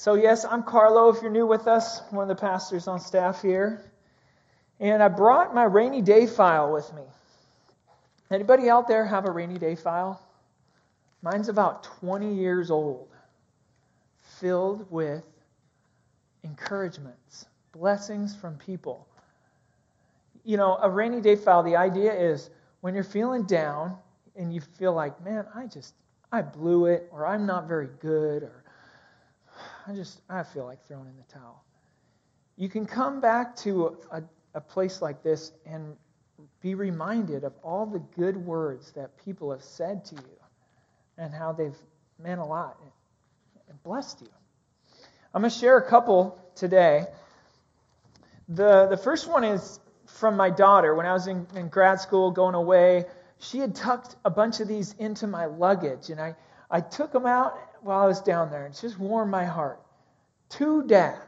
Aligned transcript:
So, 0.00 0.14
yes, 0.14 0.46
I'm 0.46 0.62
Carlo, 0.62 1.10
if 1.10 1.20
you're 1.20 1.30
new 1.30 1.46
with 1.46 1.66
us, 1.66 2.00
one 2.08 2.22
of 2.22 2.34
the 2.34 2.40
pastors 2.40 2.88
on 2.88 2.98
staff 3.00 3.42
here. 3.42 3.84
And 4.80 5.02
I 5.02 5.08
brought 5.08 5.54
my 5.54 5.64
rainy 5.64 6.00
day 6.00 6.26
file 6.26 6.72
with 6.72 6.90
me. 6.94 7.02
Anybody 8.30 8.70
out 8.70 8.88
there 8.88 9.04
have 9.04 9.26
a 9.26 9.30
rainy 9.30 9.58
day 9.58 9.74
file? 9.74 10.18
Mine's 11.20 11.50
about 11.50 11.82
20 11.82 12.32
years 12.32 12.70
old, 12.70 13.10
filled 14.40 14.90
with 14.90 15.26
encouragements, 16.44 17.44
blessings 17.70 18.34
from 18.34 18.56
people. 18.56 19.06
You 20.46 20.56
know, 20.56 20.78
a 20.80 20.88
rainy 20.88 21.20
day 21.20 21.36
file, 21.36 21.62
the 21.62 21.76
idea 21.76 22.14
is 22.14 22.48
when 22.80 22.94
you're 22.94 23.04
feeling 23.04 23.42
down 23.42 23.98
and 24.34 24.50
you 24.50 24.62
feel 24.62 24.94
like, 24.94 25.22
man, 25.22 25.44
I 25.54 25.66
just, 25.66 25.92
I 26.32 26.40
blew 26.40 26.86
it, 26.86 27.06
or 27.12 27.26
I'm 27.26 27.44
not 27.44 27.68
very 27.68 27.88
good, 28.00 28.44
or 28.44 28.59
I 29.86 29.94
just, 29.94 30.20
I 30.28 30.42
feel 30.42 30.64
like 30.64 30.82
throwing 30.86 31.06
in 31.06 31.16
the 31.16 31.32
towel. 31.32 31.64
You 32.56 32.68
can 32.68 32.86
come 32.86 33.20
back 33.20 33.56
to 33.56 33.98
a, 34.10 34.22
a 34.54 34.60
place 34.60 35.00
like 35.00 35.22
this 35.22 35.52
and 35.66 35.96
be 36.60 36.74
reminded 36.74 37.44
of 37.44 37.52
all 37.62 37.86
the 37.86 38.00
good 38.16 38.36
words 38.36 38.92
that 38.92 39.16
people 39.24 39.50
have 39.50 39.62
said 39.62 40.04
to 40.06 40.14
you 40.14 40.38
and 41.18 41.32
how 41.32 41.52
they've 41.52 41.76
meant 42.22 42.40
a 42.40 42.44
lot 42.44 42.78
and 43.68 43.82
blessed 43.82 44.20
you. 44.20 44.28
I'm 45.32 45.42
going 45.42 45.50
to 45.50 45.58
share 45.58 45.78
a 45.78 45.88
couple 45.88 46.38
today. 46.54 47.06
The, 48.48 48.86
the 48.88 48.96
first 48.96 49.28
one 49.28 49.44
is 49.44 49.80
from 50.06 50.36
my 50.36 50.50
daughter. 50.50 50.94
When 50.94 51.06
I 51.06 51.12
was 51.12 51.28
in, 51.28 51.46
in 51.54 51.68
grad 51.68 52.00
school 52.00 52.30
going 52.30 52.54
away, 52.54 53.04
she 53.38 53.58
had 53.58 53.74
tucked 53.74 54.16
a 54.24 54.30
bunch 54.30 54.60
of 54.60 54.68
these 54.68 54.94
into 54.98 55.26
my 55.26 55.46
luggage, 55.46 56.10
and 56.10 56.20
I, 56.20 56.34
I 56.70 56.80
took 56.80 57.12
them 57.12 57.26
out 57.26 57.58
while 57.82 58.00
I 58.00 58.06
was 58.06 58.20
down 58.20 58.50
there. 58.50 58.66
It 58.66 58.78
just 58.80 58.98
warmed 58.98 59.30
my 59.30 59.44
heart. 59.44 59.80
To 60.50 60.82
Dad, 60.82 61.20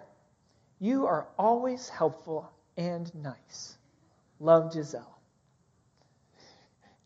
you 0.81 1.07
are 1.07 1.27
always 1.39 1.89
helpful 1.89 2.51
and 2.77 3.13
nice. 3.15 3.77
Love 4.41 4.73
Giselle. 4.73 5.19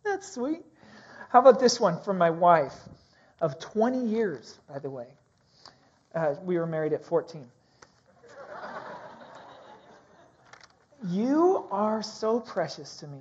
That's 0.05 0.33
sweet. 0.33 0.65
How 1.29 1.41
about 1.41 1.61
this 1.61 1.79
one 1.79 2.01
from 2.01 2.17
my 2.17 2.31
wife 2.31 2.75
of 3.41 3.59
20 3.59 4.07
years, 4.07 4.59
by 4.69 4.79
the 4.79 4.89
way? 4.89 5.09
Uh, 6.15 6.35
we 6.43 6.57
were 6.57 6.67
married 6.67 6.93
at 6.93 7.05
14. 7.05 7.47
you 11.09 11.67
are 11.71 12.03
so 12.03 12.41
precious 12.41 12.97
to 12.97 13.07
me. 13.07 13.21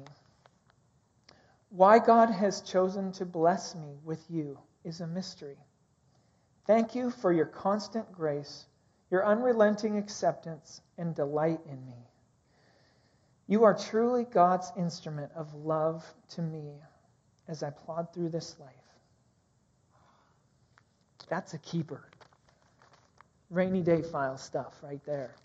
Why 1.70 2.00
God 2.00 2.30
has 2.30 2.62
chosen 2.62 3.12
to 3.14 3.26
bless 3.26 3.76
me 3.76 3.98
with 4.06 4.24
you 4.30 4.58
is 4.86 5.02
a 5.02 5.08
mystery. 5.08 5.58
Thank 6.68 6.96
you 6.96 7.12
for 7.12 7.32
your 7.32 7.46
constant 7.46 8.12
grace, 8.12 8.66
your 9.12 9.26
unrelenting 9.26 9.98
acceptance, 9.98 10.82
and 10.98 11.14
delight 11.14 11.60
in 11.70 11.86
me. 11.86 12.08
You 13.48 13.64
are 13.66 13.78
truly 13.78 14.24
God's 14.24 14.72
instrument 14.76 15.32
of 15.36 15.54
love 15.54 16.04
to 16.30 16.42
me 16.42 16.74
as 17.48 17.62
I 17.62 17.70
plod 17.70 18.12
through 18.14 18.30
this 18.30 18.56
life. 18.60 18.72
That's 21.30 21.54
a 21.54 21.60
keeper. 21.60 22.04
Rainy 23.52 23.82
day 23.82 24.02
file 24.02 24.38
stuff 24.38 24.74
right 24.82 25.04
there. 25.06 25.36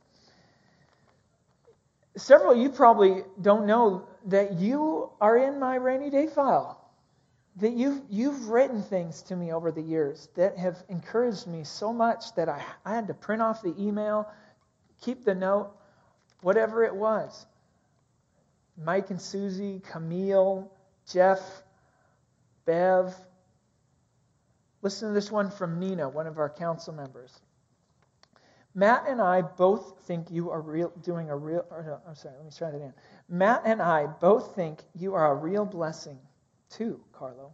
Several 2.16 2.52
of 2.52 2.58
you 2.58 2.70
probably 2.70 3.22
don't 3.40 3.66
know 3.66 4.06
that 4.26 4.54
you 4.54 5.10
are 5.20 5.36
in 5.36 5.58
my 5.58 5.74
rainy 5.76 6.08
day 6.08 6.26
file 6.26 6.79
that 7.56 7.72
you've, 7.72 8.02
you've 8.08 8.48
written 8.48 8.82
things 8.82 9.22
to 9.22 9.36
me 9.36 9.52
over 9.52 9.72
the 9.72 9.82
years 9.82 10.28
that 10.36 10.56
have 10.56 10.82
encouraged 10.88 11.46
me 11.46 11.64
so 11.64 11.92
much 11.92 12.34
that 12.36 12.48
I, 12.48 12.62
I 12.84 12.94
had 12.94 13.08
to 13.08 13.14
print 13.14 13.42
off 13.42 13.62
the 13.62 13.74
email, 13.78 14.28
keep 15.00 15.24
the 15.24 15.34
note, 15.34 15.72
whatever 16.42 16.84
it 16.84 16.94
was. 16.94 17.46
Mike 18.82 19.10
and 19.10 19.20
Susie, 19.20 19.82
Camille, 19.90 20.72
Jeff, 21.10 21.40
Bev. 22.64 23.14
Listen 24.82 25.08
to 25.08 25.14
this 25.14 25.30
one 25.30 25.50
from 25.50 25.78
Nina, 25.78 26.08
one 26.08 26.26
of 26.26 26.38
our 26.38 26.48
council 26.48 26.94
members. 26.94 27.38
Matt 28.74 29.06
and 29.08 29.20
I 29.20 29.42
both 29.42 29.98
think 30.06 30.30
you 30.30 30.50
are 30.50 30.60
real, 30.60 30.92
doing 31.02 31.28
a 31.28 31.36
real. 31.36 31.66
No, 31.70 32.00
I'm 32.06 32.14
sorry, 32.14 32.36
let 32.36 32.44
me 32.44 32.52
try 32.56 32.70
that 32.70 32.76
again. 32.76 32.94
Matt 33.28 33.62
and 33.64 33.82
I 33.82 34.06
both 34.06 34.54
think 34.54 34.80
you 34.94 35.14
are 35.14 35.32
a 35.32 35.34
real 35.34 35.66
blessing 35.66 36.18
too, 36.70 37.00
Carlo. 37.12 37.52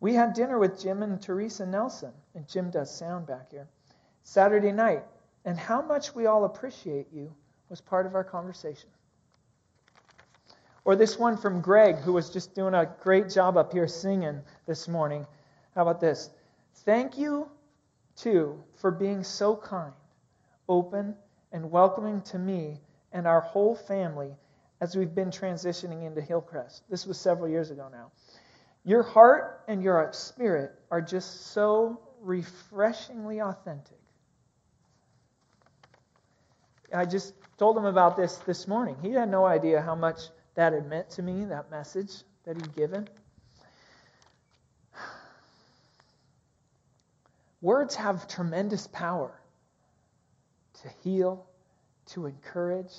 We 0.00 0.14
had 0.14 0.34
dinner 0.34 0.58
with 0.58 0.80
Jim 0.80 1.02
and 1.02 1.20
Teresa 1.20 1.66
Nelson, 1.66 2.12
and 2.34 2.46
Jim 2.46 2.70
does 2.70 2.94
sound 2.94 3.26
back 3.26 3.50
here, 3.50 3.68
Saturday 4.22 4.72
night, 4.72 5.02
and 5.44 5.58
how 5.58 5.82
much 5.82 6.14
we 6.14 6.26
all 6.26 6.44
appreciate 6.44 7.06
you 7.12 7.34
was 7.68 7.80
part 7.80 8.06
of 8.06 8.14
our 8.14 8.24
conversation. 8.24 8.90
Or 10.84 10.96
this 10.96 11.18
one 11.18 11.38
from 11.38 11.62
Greg, 11.62 11.96
who 11.96 12.12
was 12.12 12.28
just 12.28 12.54
doing 12.54 12.74
a 12.74 12.90
great 13.00 13.30
job 13.30 13.56
up 13.56 13.72
here 13.72 13.88
singing 13.88 14.40
this 14.66 14.86
morning. 14.86 15.26
How 15.74 15.82
about 15.82 16.00
this? 16.00 16.30
Thank 16.84 17.16
you, 17.16 17.48
too, 18.16 18.62
for 18.76 18.90
being 18.90 19.24
so 19.24 19.56
kind, 19.56 19.94
open, 20.68 21.14
and 21.52 21.70
welcoming 21.70 22.20
to 22.22 22.38
me 22.38 22.80
and 23.12 23.26
our 23.26 23.40
whole 23.40 23.74
family 23.74 24.36
as 24.80 24.96
we've 24.96 25.14
been 25.14 25.30
transitioning 25.30 26.06
into 26.06 26.20
Hillcrest. 26.20 26.82
This 26.90 27.06
was 27.06 27.18
several 27.18 27.48
years 27.48 27.70
ago 27.70 27.88
now. 27.90 28.10
Your 28.84 29.02
heart 29.02 29.62
and 29.66 29.82
your 29.82 30.10
spirit 30.12 30.72
are 30.90 31.00
just 31.00 31.52
so 31.52 32.00
refreshingly 32.20 33.40
authentic. 33.40 33.98
I 36.92 37.04
just 37.04 37.34
told 37.58 37.76
him 37.76 37.86
about 37.86 38.16
this 38.16 38.36
this 38.38 38.68
morning. 38.68 38.96
He 39.02 39.10
had 39.10 39.30
no 39.30 39.46
idea 39.46 39.80
how 39.80 39.94
much 39.94 40.20
that 40.54 40.72
had 40.72 40.88
meant 40.88 41.10
to 41.10 41.22
me, 41.22 41.44
that 41.46 41.70
message 41.70 42.12
that 42.44 42.56
he'd 42.56 42.74
given. 42.76 43.08
Words 47.60 47.94
have 47.94 48.28
tremendous 48.28 48.86
power 48.88 49.40
to 50.82 50.88
heal, 51.02 51.46
to 52.08 52.26
encourage, 52.26 52.92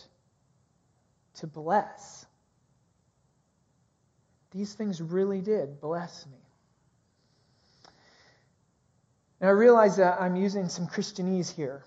to 1.35 1.47
bless. 1.47 2.25
These 4.51 4.73
things 4.73 5.01
really 5.01 5.41
did 5.41 5.81
bless 5.81 6.25
me. 6.27 6.37
And 9.41 9.49
I 9.49 9.51
realize 9.51 9.97
that 9.97 10.19
I'm 10.19 10.35
using 10.35 10.69
some 10.69 10.87
Christianese 10.87 11.53
here. 11.53 11.83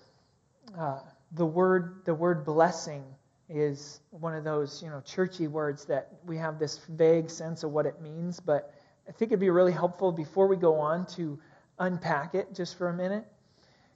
Uh, 0.77 0.99
the 1.31 1.45
word, 1.45 2.01
the 2.05 2.13
word 2.13 2.45
blessing 2.45 3.03
is 3.49 4.01
one 4.11 4.35
of 4.35 4.43
those, 4.43 4.83
you 4.83 4.89
know, 4.89 5.01
churchy 5.01 5.47
words 5.47 5.85
that 5.85 6.13
we 6.25 6.37
have 6.37 6.59
this 6.59 6.79
vague 6.89 7.29
sense 7.29 7.63
of 7.63 7.71
what 7.71 7.87
it 7.87 7.99
means, 8.01 8.39
but 8.39 8.73
I 9.07 9.11
think 9.11 9.31
it'd 9.31 9.39
be 9.39 9.49
really 9.49 9.71
helpful 9.71 10.11
before 10.11 10.47
we 10.47 10.55
go 10.55 10.75
on 10.75 11.07
to 11.17 11.39
unpack 11.79 12.35
it 12.35 12.53
just 12.53 12.77
for 12.77 12.89
a 12.89 12.93
minute, 12.93 13.25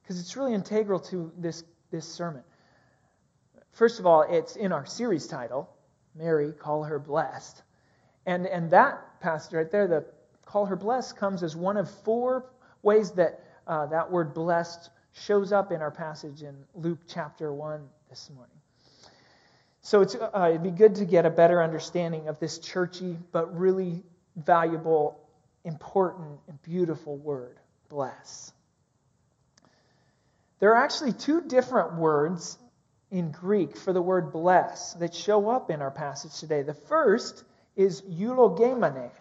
because 0.02 0.20
it's 0.20 0.35
really 0.35 0.56
integral 0.56 1.00
to 1.00 1.31
this, 1.38 1.64
this 1.91 2.08
sermon. 2.08 2.44
First 3.73 4.00
of 4.00 4.06
all, 4.06 4.22
it's 4.22 4.56
in 4.56 4.72
our 4.72 4.85
series 4.85 5.28
title, 5.28 5.69
Mary, 6.16 6.53
Call 6.53 6.84
Her 6.84 7.00
Blessed. 7.00 7.63
And, 8.25 8.45
and 8.45 8.69
that 8.72 9.19
passage 9.19 9.53
right 9.53 9.69
there, 9.69 9.88
the 9.88 10.06
Call 10.45 10.66
Her 10.67 10.75
Blessed, 10.75 11.17
comes 11.17 11.41
as 11.41 11.56
one 11.56 11.78
of 11.78 11.89
four 11.89 12.45
ways 12.84 13.11
that 13.11 13.44
uh, 13.66 13.88
that 13.88 14.11
word 14.11 14.34
blessed 14.34 14.89
shows 15.13 15.51
up 15.51 15.72
in 15.72 15.81
our 15.81 15.91
passage 15.91 16.44
in 16.44 16.56
Luke 16.75 17.00
chapter 17.07 17.53
1 17.53 17.81
this 18.09 18.29
morning. 18.35 18.56
So 19.81 20.01
uh, 20.01 20.50
it'd 20.50 20.63
be 20.63 20.72
good 20.72 20.95
to 20.95 21.05
get 21.05 21.25
a 21.25 21.29
better 21.29 21.61
understanding 21.61 22.28
of 22.28 22.40
this 22.40 22.59
churchy 22.59 23.17
but 23.31 23.57
really 23.57 24.03
valuable, 24.35 25.19
important, 25.63 26.40
and 26.47 26.61
beautiful 26.61 27.17
word, 27.17 27.57
bless. 27.90 28.51
There 30.59 30.73
are 30.73 30.84
actually 30.84 31.14
two 31.14 31.41
different 31.41 31.96
words 31.96 32.58
in 33.13 33.29
Greek 33.29 33.77
for 33.77 33.93
the 33.93 34.01
word 34.01 34.33
bless 34.33 34.93
that 34.95 35.13
show 35.13 35.47
up 35.47 35.69
in 35.69 35.83
our 35.83 35.91
passage 35.91 36.37
today. 36.39 36.63
The 36.63 36.73
first 36.73 37.43
is 37.75 38.01
eulogomene, 38.01 39.11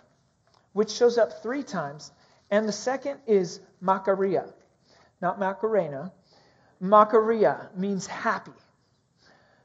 which 0.72 0.90
shows 0.90 1.18
up 1.18 1.42
three 1.42 1.62
times, 1.62 2.10
and 2.50 2.66
the 2.66 2.72
second 2.72 3.20
is 3.26 3.60
makaria, 3.84 4.50
not 5.20 5.38
macarena. 5.38 6.10
Makaria 6.82 7.68
means 7.76 8.06
happy. 8.06 8.52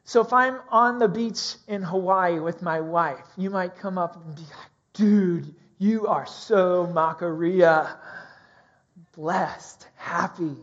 So 0.03 0.21
if 0.21 0.33
I'm 0.33 0.59
on 0.69 1.00
the 1.00 1.07
beach 1.07 1.56
in 1.69 1.81
Hawaii 1.81 2.39
with 2.39 2.62
my 2.62 2.81
wife, 2.81 3.25
you 3.38 3.50
might 3.50 3.77
come 3.77 3.97
up 3.97 4.18
and 4.18 4.35
be 4.35 4.41
like, 4.41 4.71
dude, 4.91 5.56
you 5.77 6.07
are 6.07 6.25
so 6.25 6.85
makaria, 6.94 7.95
blessed, 9.15 9.88
happy. 9.95 10.57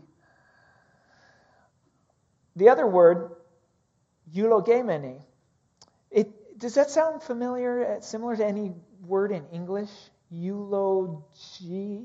The 2.55 2.69
other 2.69 2.85
word 2.85 3.34
eulogomene. 4.33 5.21
It, 6.11 6.59
does 6.59 6.75
that 6.75 6.89
sound 6.89 7.21
familiar, 7.23 7.97
uh, 7.97 8.01
similar 8.01 8.35
to 8.35 8.45
any 8.45 8.73
word 9.05 9.31
in 9.31 9.45
English? 9.51 9.91
Eulogy. 10.29 12.01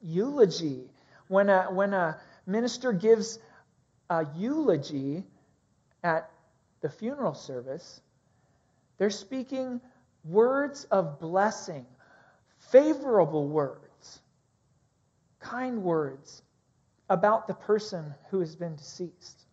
Eulogy. 0.00 0.90
When 1.28 1.48
a, 1.48 1.64
when 1.72 1.94
a 1.94 2.20
minister 2.46 2.92
gives 2.92 3.38
a 4.10 4.26
eulogy 4.36 5.24
at 6.02 6.30
the 6.80 6.90
funeral 6.90 7.34
service, 7.34 8.00
they're 8.98 9.10
speaking 9.10 9.80
words 10.24 10.84
of 10.90 11.18
blessing, 11.18 11.86
favorable 12.58 13.48
words, 13.48 14.20
kind 15.40 15.82
words 15.82 16.42
about 17.08 17.46
the 17.46 17.54
person 17.54 18.14
who 18.30 18.40
has 18.40 18.54
been 18.56 18.76
deceased. 18.76 19.44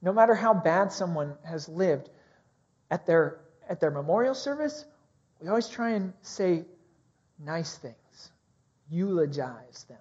No 0.00 0.12
matter 0.12 0.34
how 0.34 0.54
bad 0.54 0.92
someone 0.92 1.34
has 1.44 1.68
lived, 1.68 2.10
at 2.90 3.06
their, 3.06 3.40
at 3.68 3.80
their 3.80 3.90
memorial 3.90 4.34
service, 4.34 4.84
we 5.40 5.48
always 5.48 5.68
try 5.68 5.90
and 5.90 6.12
say 6.22 6.64
nice 7.38 7.76
things, 7.76 8.30
eulogize 8.90 9.84
them. 9.88 9.98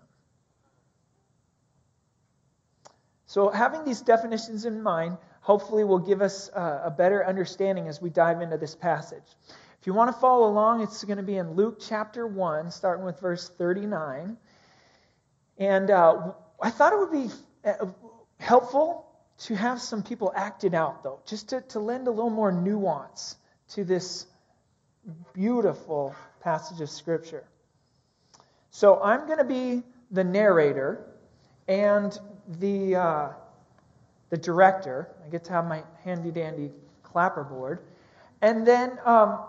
So, 3.26 3.50
having 3.50 3.84
these 3.84 4.02
definitions 4.02 4.66
in 4.66 4.82
mind 4.82 5.18
hopefully 5.42 5.84
will 5.84 6.00
give 6.00 6.22
us 6.22 6.50
uh, 6.50 6.82
a 6.86 6.92
better 6.92 7.26
understanding 7.26 7.88
as 7.88 8.02
we 8.02 8.10
dive 8.10 8.42
into 8.42 8.58
this 8.58 8.74
passage. 8.74 9.36
If 9.80 9.86
you 9.86 9.94
want 9.94 10.14
to 10.14 10.20
follow 10.20 10.48
along, 10.50 10.82
it's 10.82 11.04
going 11.04 11.18
to 11.18 11.24
be 11.24 11.38
in 11.38 11.54
Luke 11.54 11.80
chapter 11.80 12.26
1, 12.26 12.72
starting 12.72 13.06
with 13.06 13.20
verse 13.20 13.50
39. 13.50 14.38
And 15.58 15.92
uh, 15.92 16.32
I 16.62 16.70
thought 16.70 16.94
it 16.94 17.00
would 17.00 17.12
be 17.12 17.34
uh, 17.66 17.86
helpful 18.40 19.07
to 19.40 19.56
have 19.56 19.82
some 19.82 20.04
people 20.04 20.34
acted 20.36 20.74
out, 20.74 21.04
though, 21.04 21.20
just 21.26 21.50
to, 21.50 21.62
to 21.62 21.80
lend 21.80 22.08
a 22.08 22.12
little 22.12 22.30
more 22.30 22.52
nuance 22.52 23.36
to 23.70 23.84
this 23.84 24.26
beautiful 25.34 26.16
passage 26.42 26.82
of 26.82 26.90
Scripture. 26.90 27.44
So 28.72 29.02
I'm 29.02 29.26
going 29.26 29.38
to 29.38 29.44
be 29.44 29.84
the 30.12 30.24
narrator, 30.24 31.06
and 31.68 32.18
the, 32.60 32.96
uh, 32.96 33.30
the 34.30 34.38
director. 34.38 35.10
I 35.26 35.30
get 35.30 35.44
to 35.46 35.52
have 35.52 35.66
my 35.66 35.84
handy 36.04 36.32
dandy 36.32 36.72
clapperboard. 37.04 37.80
And 38.42 38.66
then 38.66 38.98
um, 39.06 39.40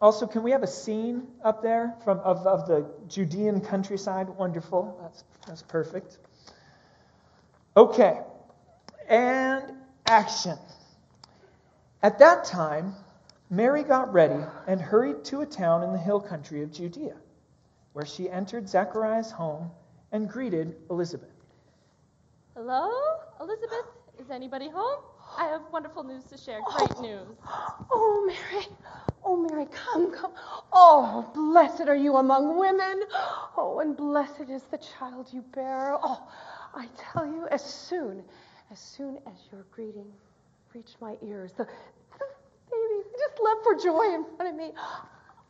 also, 0.00 0.26
can 0.26 0.42
we 0.42 0.50
have 0.50 0.62
a 0.62 0.68
scene 0.68 1.26
up 1.42 1.62
there 1.62 1.94
from, 2.04 2.20
of, 2.20 2.46
of 2.46 2.68
the 2.68 2.86
Judean 3.08 3.60
countryside? 3.60 4.28
Wonderful. 4.28 4.98
That's, 5.02 5.24
that's 5.46 5.62
perfect. 5.62 6.18
Okay. 7.76 8.20
And 9.08 9.72
action. 10.06 10.58
At 12.02 12.18
that 12.18 12.44
time, 12.44 12.94
Mary 13.50 13.82
got 13.82 14.12
ready 14.12 14.42
and 14.66 14.80
hurried 14.80 15.24
to 15.26 15.40
a 15.40 15.46
town 15.46 15.82
in 15.82 15.92
the 15.92 15.98
hill 15.98 16.20
country 16.20 16.62
of 16.62 16.72
Judea, 16.72 17.16
where 17.92 18.06
she 18.06 18.28
entered 18.28 18.68
Zechariah's 18.68 19.30
home 19.30 19.70
and 20.12 20.28
greeted 20.28 20.76
Elizabeth. 20.90 21.30
Hello, 22.54 22.90
Elizabeth? 23.40 23.86
Is 24.18 24.30
anybody 24.30 24.68
home? 24.68 25.00
I 25.36 25.44
have 25.46 25.62
wonderful 25.72 26.02
news 26.04 26.24
to 26.24 26.38
share. 26.38 26.60
Great 26.76 26.90
oh, 26.96 27.02
news. 27.02 27.36
Oh, 27.92 28.24
Mary. 28.26 28.66
Oh, 29.24 29.36
Mary, 29.36 29.66
come, 29.70 30.12
come. 30.12 30.32
Oh, 30.72 31.30
blessed 31.34 31.88
are 31.88 31.96
you 31.96 32.16
among 32.16 32.58
women. 32.58 33.02
Oh, 33.56 33.80
and 33.80 33.96
blessed 33.96 34.48
is 34.48 34.62
the 34.70 34.78
child 34.78 35.28
you 35.32 35.42
bear. 35.54 35.96
Oh, 36.02 36.22
I 36.74 36.86
tell 36.96 37.26
you, 37.26 37.46
as 37.50 37.64
soon, 37.64 38.22
as 38.70 38.78
soon 38.78 39.18
as 39.26 39.34
your 39.52 39.64
greeting 39.70 40.12
reached 40.74 40.96
my 41.00 41.16
ears, 41.22 41.52
the, 41.56 41.64
the 41.64 42.26
baby 42.70 43.08
just 43.18 43.40
leapt 43.42 43.62
for 43.64 43.74
joy 43.74 44.14
in 44.14 44.24
front 44.36 44.50
of 44.52 44.56
me. 44.56 44.72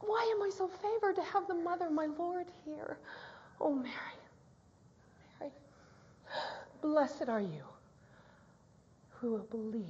Why 0.00 0.32
am 0.36 0.42
I 0.42 0.50
so 0.50 0.68
favored 0.68 1.16
to 1.16 1.22
have 1.22 1.46
the 1.48 1.54
mother, 1.54 1.86
of 1.86 1.92
my 1.92 2.06
Lord, 2.06 2.46
here? 2.64 2.98
Oh, 3.60 3.74
Mary. 3.74 3.90
Mary. 5.40 5.52
Blessed 6.82 7.28
are 7.28 7.40
you 7.40 7.64
who 9.10 9.32
will 9.32 9.46
believe 9.50 9.84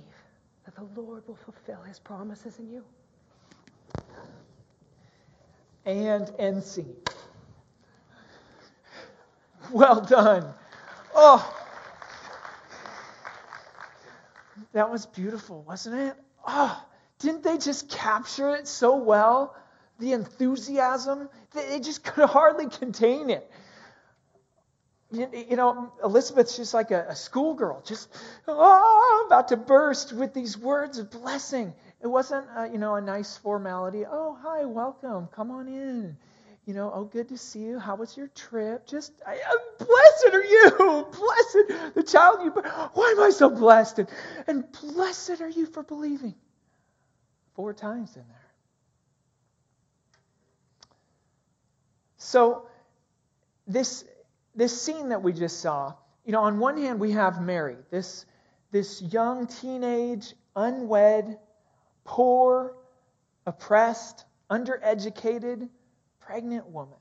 that 0.64 0.74
the 0.74 1.00
Lord 1.00 1.24
will 1.26 1.36
fulfill 1.36 1.82
his 1.82 1.98
promises 1.98 2.58
in 2.58 2.70
you. 2.70 2.84
And 5.84 6.32
end 6.38 6.62
scene. 6.62 6.96
Well 9.72 10.00
done. 10.00 10.52
Oh, 11.14 11.65
that 14.76 14.90
was 14.90 15.06
beautiful, 15.06 15.62
wasn't 15.62 15.96
it? 15.96 16.16
Oh, 16.46 16.84
didn't 17.18 17.42
they 17.42 17.58
just 17.58 17.88
capture 17.88 18.54
it 18.54 18.68
so 18.68 18.96
well? 18.96 19.56
The 19.98 20.12
enthusiasm, 20.12 21.28
they 21.54 21.80
just 21.80 22.04
could 22.04 22.28
hardly 22.28 22.68
contain 22.68 23.30
it 23.30 23.50
you 25.10 25.56
know, 25.56 25.92
Elizabeth's 26.02 26.56
just 26.56 26.74
like 26.74 26.90
a, 26.90 27.06
a 27.08 27.16
schoolgirl, 27.16 27.82
just 27.86 28.08
oh, 28.48 29.24
about 29.26 29.48
to 29.48 29.56
burst 29.56 30.12
with 30.12 30.34
these 30.34 30.58
words 30.58 30.98
of 30.98 31.10
blessing. 31.10 31.72
It 32.02 32.08
wasn't, 32.08 32.46
a, 32.56 32.68
you 32.68 32.78
know, 32.78 32.96
a 32.96 33.00
nice 33.00 33.36
formality. 33.36 34.04
Oh, 34.04 34.36
hi, 34.42 34.64
welcome, 34.64 35.28
come 35.28 35.50
on 35.50 35.68
in. 35.68 36.16
You 36.66 36.74
know, 36.74 36.90
oh, 36.92 37.04
good 37.04 37.28
to 37.28 37.38
see 37.38 37.60
you. 37.60 37.78
How 37.78 37.94
was 37.94 38.16
your 38.16 38.26
trip? 38.28 38.86
Just, 38.86 39.12
I, 39.24 39.34
uh, 39.34 39.84
blessed 39.84 40.34
are 40.34 40.44
you, 40.44 40.70
blessed 41.12 41.94
the 41.94 42.02
child 42.02 42.40
you. 42.42 42.50
Why 42.50 43.14
am 43.16 43.22
I 43.22 43.30
so 43.30 43.48
blessed? 43.48 44.00
And, 44.00 44.08
and 44.48 44.64
blessed 44.72 45.40
are 45.40 45.48
you 45.48 45.66
for 45.66 45.84
believing. 45.84 46.34
Four 47.54 47.72
times 47.72 48.16
in 48.16 48.24
there. 48.28 48.36
So, 52.18 52.66
this 53.68 54.04
this 54.56 54.80
scene 54.80 55.10
that 55.10 55.22
we 55.22 55.32
just 55.32 55.60
saw, 55.60 55.92
you 56.24 56.32
know, 56.32 56.40
on 56.40 56.58
one 56.58 56.78
hand, 56.78 56.98
we 56.98 57.12
have 57.12 57.40
Mary, 57.42 57.76
this, 57.90 58.24
this 58.72 59.02
young 59.02 59.46
teenage, 59.46 60.34
unwed, 60.56 61.38
poor, 62.04 62.74
oppressed, 63.46 64.24
undereducated, 64.50 65.68
pregnant 66.26 66.66
woman 66.66 66.98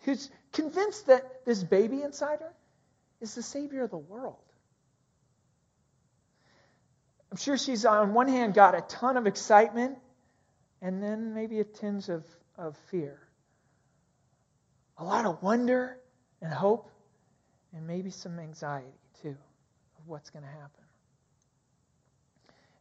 who's 0.00 0.30
convinced 0.52 1.06
that 1.06 1.44
this 1.44 1.62
baby 1.62 2.02
inside 2.02 2.40
her 2.40 2.52
is 3.20 3.34
the 3.34 3.42
Savior 3.42 3.84
of 3.84 3.90
the 3.90 3.98
world. 3.98 4.36
I'm 7.30 7.36
sure 7.36 7.56
she's, 7.56 7.84
on 7.84 8.12
one 8.12 8.28
hand, 8.28 8.54
got 8.54 8.74
a 8.74 8.82
ton 8.82 9.16
of 9.16 9.26
excitement 9.26 9.96
and 10.82 11.02
then 11.02 11.34
maybe 11.34 11.60
a 11.60 11.64
tinge 11.64 12.08
of, 12.08 12.26
of 12.58 12.76
fear 12.90 13.20
a 14.98 15.04
lot 15.04 15.26
of 15.26 15.42
wonder 15.42 15.98
and 16.40 16.52
hope, 16.52 16.90
and 17.74 17.86
maybe 17.86 18.10
some 18.10 18.38
anxiety 18.38 18.86
too 19.20 19.30
of 19.30 20.06
what's 20.06 20.30
going 20.30 20.44
to 20.44 20.50
happen. 20.50 20.84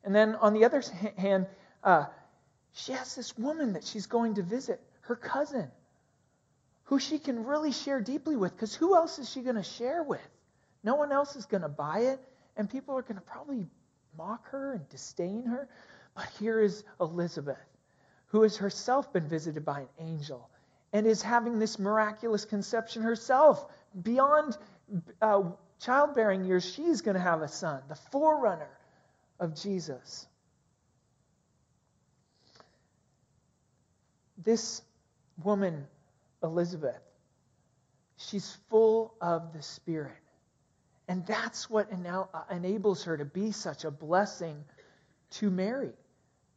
And 0.04 0.14
then 0.16 0.36
on 0.36 0.54
the 0.54 0.66
other 0.66 0.84
hand, 1.18 1.48
uh, 1.84 2.06
she 2.74 2.94
has 2.94 3.16
this 3.16 3.38
woman 3.38 3.74
that 3.74 3.84
she's 3.84 4.06
going 4.06 4.36
to 4.36 4.44
visit, 4.44 4.82
her 5.02 5.16
cousin, 5.16 5.70
who 6.86 7.00
she 7.00 7.20
can 7.20 7.46
really 7.46 7.72
share 7.72 8.02
deeply 8.02 8.36
with, 8.36 8.54
because 8.54 8.74
who 8.76 8.96
else 8.96 9.20
is 9.20 9.30
she 9.30 9.42
going 9.42 9.56
to 9.56 9.64
share 9.64 10.04
with? 10.04 10.28
No 10.84 10.96
one 10.96 11.12
else 11.12 11.36
is 11.36 11.46
going 11.46 11.62
to 11.62 11.70
buy 11.70 12.00
it, 12.00 12.20
and 12.58 12.70
people 12.70 12.98
are 12.98 13.02
going 13.02 13.16
to 13.16 13.22
probably 13.22 13.68
mock 14.18 14.50
her 14.50 14.74
and 14.74 14.88
disdain 14.90 15.46
her. 15.46 15.68
But 16.16 16.28
here 16.40 16.60
is 16.60 16.84
Elizabeth, 17.00 17.58
who 18.28 18.42
has 18.44 18.58
herself 18.58 19.14
been 19.14 19.28
visited 19.28 19.64
by 19.64 19.82
an 19.82 19.90
angel 20.00 20.50
and 20.94 21.08
is 21.08 21.22
having 21.22 21.60
this 21.60 21.80
miraculous 21.80 22.46
conception 22.46 23.02
herself. 23.02 23.66
Beyond 24.02 24.58
uh, 25.22 25.44
childbearing 25.80 26.44
years, 26.44 26.66
she's 26.74 27.02
going 27.02 27.16
to 27.16 27.22
have 27.22 27.42
a 27.42 27.48
son, 27.48 27.82
the 27.88 27.96
forerunner 27.96 28.78
of 29.40 29.56
Jesus. 29.56 30.28
This 34.44 34.82
woman, 35.44 35.88
Elizabeth, 36.44 37.02
she's 38.18 38.58
full 38.70 39.14
of 39.22 39.54
the 39.54 39.62
Spirit. 39.62 40.18
And 41.08 41.26
that's 41.26 41.70
what 41.70 41.90
uh, 41.92 42.26
enables 42.50 43.04
her 43.04 43.18
to 43.18 43.26
be 43.26 43.52
such 43.52 43.84
a 43.84 43.92
blessing 43.92 44.64
to 45.32 45.50
Mary, 45.50 45.92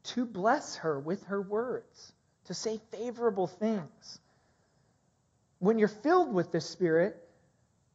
to 0.05 0.25
bless 0.25 0.77
her 0.77 0.99
with 0.99 1.25
her 1.25 1.43
words, 1.43 2.13
to 2.47 2.55
say 2.55 2.81
favorable 2.91 3.47
things 3.47 4.19
when 5.65 5.79
you're 5.79 5.89
filled 5.89 6.35
with 6.35 6.53
the 6.53 6.61
Spirit, 6.61 7.17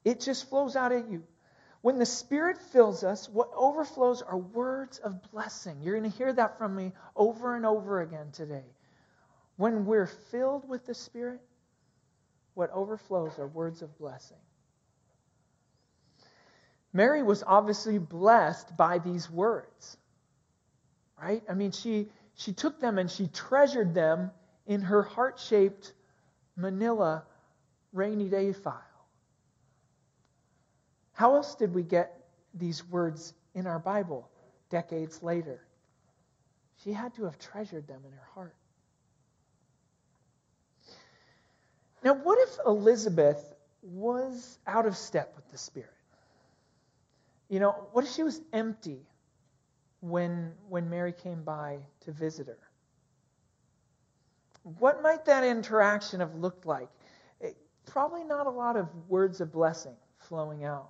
it 0.03 0.21
just 0.21 0.49
flows 0.49 0.75
out 0.75 0.91
at 0.91 1.07
you. 1.07 1.23
When 1.81 1.99
the 1.99 2.05
Spirit 2.05 2.57
fills 2.57 3.03
us, 3.03 3.29
what 3.29 3.51
overflows 3.55 4.23
are 4.23 4.37
words 4.37 4.97
of 4.97 5.31
blessing. 5.31 5.77
You're 5.83 5.99
going 5.99 6.09
to 6.09 6.17
hear 6.17 6.33
that 6.33 6.57
from 6.57 6.75
me 6.75 6.93
over 7.15 7.55
and 7.55 7.67
over 7.67 8.01
again 8.01 8.31
today. 8.33 8.65
When 9.59 9.85
we're 9.85 10.05
filled 10.05 10.69
with 10.69 10.85
the 10.85 10.93
Spirit, 10.93 11.41
what 12.53 12.71
overflows 12.71 13.37
are 13.39 13.47
words 13.47 13.81
of 13.81 13.97
blessing. 13.97 14.37
Mary 16.93 17.23
was 17.23 17.43
obviously 17.45 17.97
blessed 17.97 18.77
by 18.77 18.99
these 18.99 19.29
words. 19.29 19.97
Right? 21.21 21.43
I 21.49 21.55
mean, 21.55 21.71
she, 21.71 22.07
she 22.35 22.53
took 22.53 22.79
them 22.79 22.97
and 22.99 23.11
she 23.11 23.27
treasured 23.27 23.93
them 23.93 24.31
in 24.65 24.79
her 24.79 25.03
heart 25.03 25.37
shaped 25.37 25.91
manila 26.55 27.25
rainy 27.91 28.29
day 28.29 28.53
file. 28.53 28.79
How 31.11 31.35
else 31.35 31.55
did 31.55 31.73
we 31.73 31.83
get 31.83 32.17
these 32.53 32.87
words 32.87 33.33
in 33.53 33.67
our 33.67 33.79
Bible 33.79 34.29
decades 34.69 35.21
later? 35.21 35.59
She 36.81 36.93
had 36.93 37.13
to 37.15 37.25
have 37.25 37.37
treasured 37.37 37.89
them 37.89 37.99
in 38.05 38.13
her 38.13 38.27
heart. 38.33 38.55
Now, 42.03 42.13
what 42.13 42.37
if 42.47 42.57
Elizabeth 42.65 43.55
was 43.81 44.57
out 44.67 44.85
of 44.85 44.95
step 44.95 45.33
with 45.35 45.49
the 45.51 45.57
Spirit? 45.57 45.89
You 47.49 47.59
know, 47.59 47.71
what 47.91 48.05
if 48.05 48.11
she 48.11 48.23
was 48.23 48.41
empty 48.53 49.01
when, 50.01 50.53
when 50.69 50.89
Mary 50.89 51.11
came 51.11 51.43
by 51.43 51.79
to 52.01 52.11
visit 52.11 52.47
her? 52.47 52.57
What 54.77 55.01
might 55.01 55.25
that 55.25 55.43
interaction 55.43 56.19
have 56.19 56.35
looked 56.35 56.65
like? 56.65 56.89
It, 57.41 57.57
probably 57.85 58.23
not 58.23 58.45
a 58.45 58.51
lot 58.51 58.77
of 58.77 58.87
words 59.07 59.41
of 59.41 59.51
blessing 59.51 59.95
flowing 60.17 60.63
out. 60.63 60.89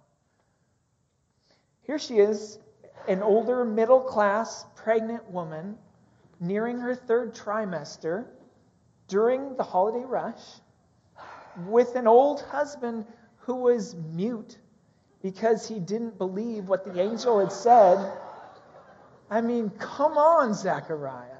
Here 1.84 1.98
she 1.98 2.20
is, 2.20 2.60
an 3.08 3.24
older, 3.24 3.63
middle 3.63 4.01
class, 4.01 4.66
pregnant 4.75 5.28
woman, 5.32 5.78
nearing 6.39 6.78
her 6.80 6.94
third 6.94 7.34
trimester 7.34 8.25
during 9.08 9.56
the 9.56 9.63
holiday 9.63 10.04
rush, 10.06 10.42
with 11.68 11.96
an 11.96 12.08
old 12.08 12.42
husband 12.42 13.06
who 13.39 13.56
was 13.56 13.96
mute 13.96 14.58
because 15.22 15.68
he 15.68 15.80
didn't 15.80 16.18
believe 16.18 16.68
what 16.68 16.86
the 16.86 17.00
angel 17.01 17.39
had 17.39 17.51
said. 17.51 18.13
I 19.30 19.42
mean, 19.42 19.70
come 19.72 20.18
on, 20.18 20.54
Zechariah. 20.54 21.38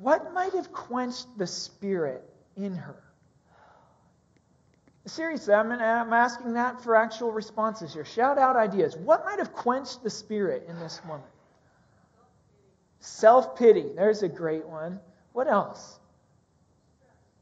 What 0.00 0.32
might 0.32 0.52
have 0.54 0.72
quenched 0.72 1.26
the 1.36 1.46
spirit 1.46 2.22
in 2.56 2.74
her? 2.74 3.02
Seriously, 5.06 5.52
I'm, 5.54 5.72
I'm 5.72 6.12
asking 6.12 6.54
that 6.54 6.82
for 6.82 6.94
actual 6.94 7.32
responses 7.32 7.92
here. 7.92 8.04
Shout 8.04 8.38
out 8.38 8.56
ideas. 8.56 8.96
What 8.96 9.24
might 9.24 9.38
have 9.38 9.52
quenched 9.52 10.02
the 10.02 10.10
spirit 10.10 10.66
in 10.68 10.78
this 10.78 11.00
woman? 11.04 11.26
Self 13.00 13.56
pity. 13.56 13.86
There's 13.96 14.22
a 14.22 14.28
great 14.28 14.66
one. 14.66 15.00
What 15.32 15.48
else? 15.48 15.99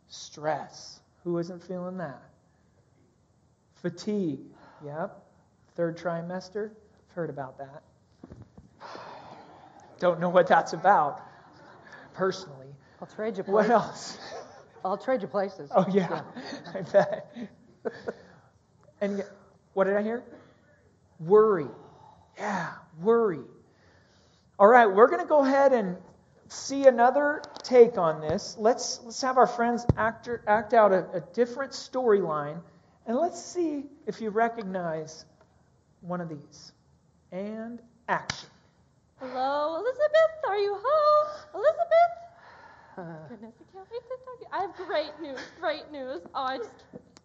Stress. 0.08 1.00
Who 1.24 1.38
isn't 1.38 1.62
feeling 1.62 1.98
that? 1.98 2.22
Fatigue. 3.82 4.40
Yep. 4.84 5.22
Third 5.76 5.98
trimester. 5.98 6.70
I've 6.70 7.14
heard 7.14 7.30
about 7.30 7.58
that. 7.58 7.82
Don't 9.98 10.20
know 10.20 10.28
what 10.28 10.46
that's 10.46 10.72
about 10.72 11.20
personally. 12.14 12.68
I'll 13.00 13.08
trade 13.08 13.36
you 13.36 13.44
What 13.44 13.70
else? 13.70 14.18
I'll 14.84 14.96
trade 14.96 15.22
you 15.22 15.28
places. 15.28 15.70
Oh, 15.74 15.86
yeah. 15.90 16.22
I 16.74 16.82
bet. 16.82 17.36
and 19.00 19.24
what 19.74 19.84
did 19.84 19.96
I 19.96 20.02
hear? 20.02 20.22
Worry. 21.20 21.66
Yeah, 22.38 22.72
worry. 23.00 23.40
All 24.58 24.68
right, 24.68 24.86
we're 24.86 25.08
going 25.08 25.20
to 25.20 25.26
go 25.26 25.40
ahead 25.40 25.72
and 25.72 25.96
see 26.48 26.86
another 26.86 27.42
take 27.68 27.98
on 27.98 28.20
this. 28.20 28.56
Let's, 28.58 29.00
let's 29.04 29.20
have 29.22 29.36
our 29.36 29.46
friends 29.46 29.86
act, 29.96 30.28
act 30.46 30.72
out 30.74 30.92
a, 30.92 31.06
a 31.12 31.20
different 31.32 31.72
storyline, 31.72 32.60
and 33.06 33.16
let's 33.16 33.40
see 33.42 33.84
if 34.06 34.20
you 34.20 34.30
recognize 34.30 35.26
one 36.00 36.20
of 36.20 36.28
these. 36.28 36.72
And 37.30 37.80
action. 38.08 38.48
Hello, 39.20 39.76
Elizabeth. 39.76 40.48
Are 40.48 40.58
you 40.58 40.78
home? 40.80 41.28
Elizabeth? 41.54 42.14
Uh, 42.96 43.28
Goodness, 43.28 43.54
I 43.60 43.72
can't 43.72 43.86
wait 43.92 44.02
to 44.02 44.08
talk 44.24 44.38
to 44.38 44.44
you. 44.44 44.48
I 44.50 44.60
have 44.62 44.74
great 44.86 45.12
news, 45.20 45.40
great 45.60 45.92
news. 45.92 46.22
Oh, 46.34 46.44
I 46.44 46.56
just 46.56 46.70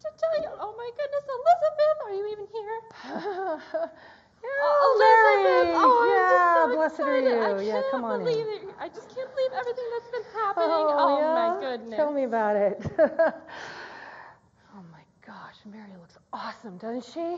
to 0.04 0.10
tell 0.20 0.42
you. 0.42 0.48
Oh 0.60 0.74
my 0.76 0.90
goodness, 0.98 1.24
Elizabeth, 1.38 1.98
are 2.04 2.14
you 2.14 2.24
even 2.32 2.46
here? 2.52 3.90
oh, 4.44 4.60
oh 4.62 4.96
Elizabeth, 4.96 5.74
oh, 5.76 6.04
yeah, 6.08 6.20
I'm 6.64 6.70
just 6.70 6.96
so 6.96 7.00
blessed 7.00 7.00
are 7.00 7.16
I 7.16 7.60
you. 7.62 7.68
Yeah, 7.68 7.82
come 7.90 8.04
on 8.04 8.20
in. 8.20 8.26
believe 8.26 8.46
it. 8.48 8.68
I 8.78 8.88
just 8.88 9.14
can't 9.14 9.30
believe 9.34 9.50
everything 9.58 9.84
that's 9.92 10.10
been 10.10 10.22
happening. 10.34 10.68
Oh, 10.70 10.96
Oh, 10.98 11.18
yeah? 11.20 11.34
my 11.34 11.60
goodness. 11.60 11.96
Tell 11.96 12.12
me 12.12 12.24
about 12.24 12.56
it. 12.56 12.80
oh 12.98 14.82
my 14.92 15.02
gosh, 15.26 15.56
Mary 15.70 15.92
looks 16.00 16.16
awesome, 16.32 16.76
doesn't 16.78 17.04
she? 17.04 17.36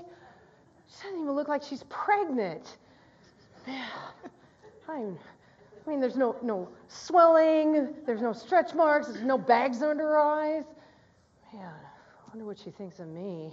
She 0.89 1.03
doesn't 1.05 1.21
even 1.21 1.33
look 1.33 1.49
like 1.49 1.63
she's 1.63 1.83
pregnant. 1.85 2.77
Man, 3.67 3.89
I'm, 4.89 5.19
I 5.87 5.91
mean, 5.91 6.01
there's 6.01 6.17
no 6.17 6.37
no 6.43 6.69
swelling, 6.89 7.95
there's 8.07 8.23
no 8.23 8.33
stretch 8.33 8.75
marks, 8.75 9.09
there's 9.09 9.25
no 9.25 9.37
bags 9.39 9.83
under 9.83 10.05
her 10.05 10.19
eyes. 10.19 10.65
Man, 11.53 11.65
I 11.67 12.29
wonder 12.31 12.45
what 12.47 12.59
she 12.59 12.71
thinks 12.71 13.01
of 13.01 13.09
me. 13.09 13.51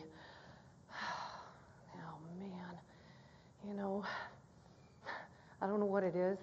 Oh 1.96 2.18
man, 2.40 2.78
you 3.74 3.80
know, 3.80 4.04
I 5.62 5.66
don't 5.66 5.80
know 5.80 5.88
what 5.88 6.04
it 6.04 6.16
is. 6.16 6.38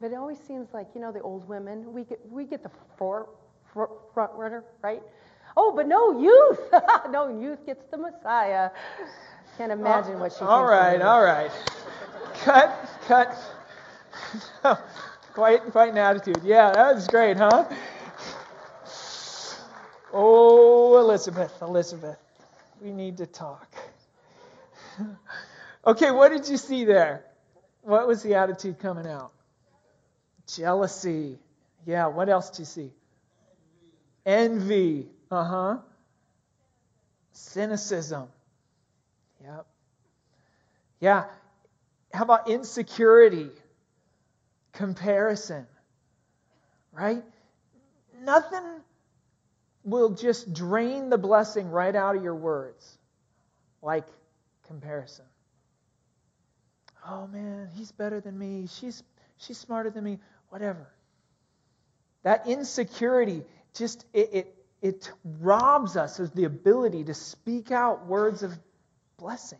But 0.00 0.10
it 0.10 0.16
always 0.16 0.38
seems 0.46 0.68
like, 0.74 0.88
you 0.94 1.00
know, 1.00 1.10
the 1.10 1.22
old 1.22 1.48
women, 1.48 1.90
we 1.92 2.04
get, 2.04 2.20
we 2.30 2.44
get 2.44 2.62
the 2.62 2.70
for, 2.98 3.30
for, 3.72 3.88
front 4.12 4.32
runner, 4.34 4.64
right? 4.82 5.02
Oh, 5.56 5.72
but 5.74 5.86
no, 5.88 6.20
youth. 6.20 6.60
no, 7.10 7.40
youth 7.40 7.64
gets 7.64 7.84
the 7.90 7.96
Messiah. 7.96 8.70
Can't 9.56 9.70
oh, 9.70 9.74
imagine 9.74 10.18
what 10.18 10.32
she. 10.32 10.40
All 10.40 10.64
right, 10.64 11.00
all 11.00 11.22
right. 11.22 11.50
Cut, 12.42 12.90
cut. 13.06 13.38
quite, 15.32 15.62
quite 15.70 15.92
an 15.92 15.98
attitude. 15.98 16.40
Yeah, 16.44 16.72
that 16.72 16.94
was 16.94 17.06
great, 17.06 17.38
huh? 17.38 17.64
Oh, 20.12 20.98
Elizabeth, 20.98 21.54
Elizabeth, 21.62 22.18
we 22.82 22.92
need 22.92 23.16
to 23.16 23.26
talk. 23.26 23.74
okay, 25.86 26.10
what 26.10 26.30
did 26.30 26.48
you 26.48 26.56
see 26.56 26.84
there? 26.84 27.24
What 27.82 28.06
was 28.06 28.22
the 28.22 28.34
attitude 28.34 28.78
coming 28.78 29.06
out? 29.06 29.32
Jealousy. 30.46 31.38
Yeah, 31.86 32.06
what 32.06 32.28
else 32.28 32.50
did 32.50 32.60
you 32.60 32.64
see? 32.64 32.90
Envy. 34.24 35.08
Uh 35.30 35.44
huh. 35.44 35.78
Cynicism. 37.32 38.28
Yep. 39.42 39.66
Yeah. 41.00 41.24
How 42.12 42.24
about 42.24 42.48
insecurity? 42.48 43.48
Comparison. 44.72 45.66
Right? 46.92 47.24
Nothing 48.22 48.62
will 49.84 50.10
just 50.10 50.52
drain 50.52 51.10
the 51.10 51.18
blessing 51.18 51.68
right 51.70 51.94
out 51.94 52.14
of 52.14 52.22
your 52.22 52.36
words 52.36 52.98
like 53.82 54.06
comparison. 54.68 55.24
Oh 57.08 57.26
man, 57.26 57.68
he's 57.74 57.92
better 57.92 58.20
than 58.20 58.38
me. 58.38 58.68
She's 58.68 59.02
she's 59.38 59.58
smarter 59.58 59.90
than 59.90 60.04
me. 60.04 60.18
Whatever. 60.50 60.88
That 62.22 62.46
insecurity 62.46 63.42
just 63.74 64.04
it, 64.12 64.30
it 64.32 64.54
it 64.82 65.12
robs 65.40 65.96
us 65.96 66.18
of 66.18 66.34
the 66.34 66.44
ability 66.44 67.04
to 67.04 67.14
speak 67.14 67.70
out 67.70 68.06
words 68.06 68.42
of 68.42 68.56
blessing. 69.16 69.58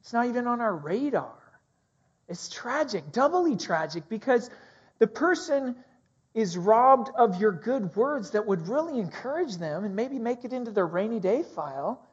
It's 0.00 0.12
not 0.12 0.26
even 0.26 0.46
on 0.46 0.60
our 0.60 0.74
radar. 0.74 1.34
It's 2.28 2.48
tragic, 2.48 3.12
doubly 3.12 3.56
tragic, 3.56 4.08
because 4.08 4.48
the 4.98 5.06
person 5.06 5.76
is 6.34 6.56
robbed 6.56 7.10
of 7.16 7.40
your 7.40 7.52
good 7.52 7.94
words 7.96 8.30
that 8.30 8.46
would 8.46 8.68
really 8.68 8.98
encourage 9.00 9.56
them 9.56 9.84
and 9.84 9.96
maybe 9.96 10.18
make 10.18 10.44
it 10.44 10.52
into 10.52 10.70
their 10.70 10.86
rainy 10.86 11.20
day 11.20 11.42
file. 11.42 12.06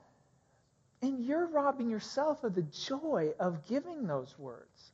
And 1.05 1.23
you're 1.23 1.45
robbing 1.45 1.91
yourself 1.91 2.43
of 2.43 2.55
the 2.55 2.63
joy 2.63 3.33
of 3.39 3.67
giving 3.67 4.07
those 4.07 4.33
words. 4.39 4.91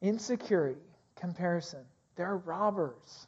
Insecurity, 0.00 0.78
comparison, 1.16 1.80
they're 2.14 2.36
robbers. 2.36 3.26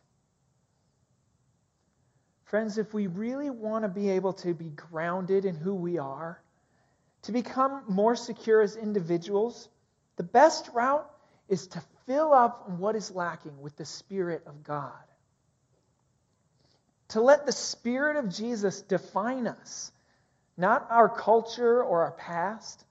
Friends, 2.44 2.78
if 2.78 2.94
we 2.94 3.08
really 3.08 3.50
want 3.50 3.82
to 3.82 3.88
be 3.88 4.10
able 4.10 4.34
to 4.34 4.54
be 4.54 4.68
grounded 4.68 5.44
in 5.44 5.56
who 5.56 5.74
we 5.74 5.98
are, 5.98 6.40
to 7.22 7.32
become 7.32 7.82
more 7.88 8.14
secure 8.14 8.60
as 8.60 8.76
individuals, 8.76 9.68
the 10.14 10.22
best 10.22 10.70
route 10.72 11.10
is 11.48 11.66
to 11.66 11.82
fill 12.06 12.32
up 12.32 12.68
what 12.68 12.94
is 12.94 13.10
lacking 13.10 13.60
with 13.60 13.76
the 13.76 13.84
Spirit 13.84 14.44
of 14.46 14.62
God. 14.62 15.05
To 17.08 17.20
let 17.20 17.46
the 17.46 17.52
Spirit 17.52 18.16
of 18.16 18.28
Jesus 18.28 18.82
define 18.82 19.46
us, 19.46 19.92
not 20.56 20.86
our 20.90 21.08
culture 21.08 21.82
or 21.82 22.02
our 22.02 22.12
past. 22.12 22.84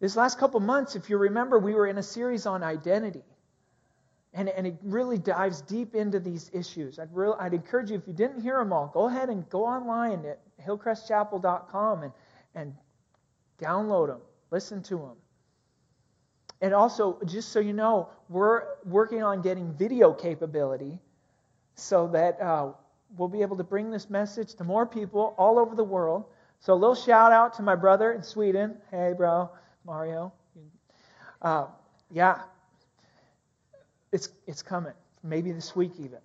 This 0.00 0.16
last 0.16 0.38
couple 0.38 0.60
months, 0.60 0.96
if 0.96 1.10
you 1.10 1.18
remember, 1.18 1.58
we 1.58 1.74
were 1.74 1.86
in 1.86 1.98
a 1.98 2.02
series 2.02 2.46
on 2.46 2.62
identity. 2.62 3.22
And, 4.32 4.48
and 4.48 4.66
it 4.66 4.76
really 4.82 5.18
dives 5.18 5.60
deep 5.62 5.94
into 5.94 6.20
these 6.20 6.50
issues. 6.54 6.98
I'd, 6.98 7.08
I'd 7.38 7.54
encourage 7.54 7.90
you, 7.90 7.96
if 7.98 8.06
you 8.06 8.14
didn't 8.14 8.40
hear 8.40 8.58
them 8.58 8.72
all, 8.72 8.86
go 8.94 9.08
ahead 9.08 9.28
and 9.28 9.48
go 9.50 9.64
online 9.66 10.24
at 10.24 10.40
hillcrestchapel.com 10.64 12.02
and, 12.04 12.12
and 12.54 12.74
download 13.60 14.08
them, 14.08 14.20
listen 14.50 14.82
to 14.84 14.96
them. 14.96 15.16
and 16.60 16.74
also, 16.74 17.18
just 17.26 17.50
so 17.50 17.60
you 17.60 17.72
know, 17.72 18.08
we're 18.28 18.62
working 18.84 19.22
on 19.22 19.42
getting 19.42 19.72
video 19.74 20.12
capability 20.12 20.98
so 21.74 22.08
that 22.08 22.40
uh, 22.40 22.72
we'll 23.16 23.28
be 23.28 23.42
able 23.42 23.56
to 23.56 23.64
bring 23.64 23.90
this 23.90 24.10
message 24.10 24.54
to 24.54 24.64
more 24.64 24.86
people 24.86 25.34
all 25.38 25.58
over 25.58 25.74
the 25.74 25.84
world. 25.84 26.24
So, 26.60 26.74
a 26.74 26.74
little 26.74 26.94
shout 26.94 27.32
out 27.32 27.54
to 27.54 27.62
my 27.62 27.74
brother 27.74 28.12
in 28.12 28.22
Sweden. 28.22 28.76
Hey, 28.90 29.14
bro, 29.16 29.50
Mario. 29.86 30.32
Uh, 31.40 31.66
yeah, 32.10 32.42
it's, 34.12 34.28
it's 34.46 34.62
coming. 34.62 34.92
Maybe 35.22 35.52
this 35.52 35.74
week, 35.74 35.92
even. 35.98 36.18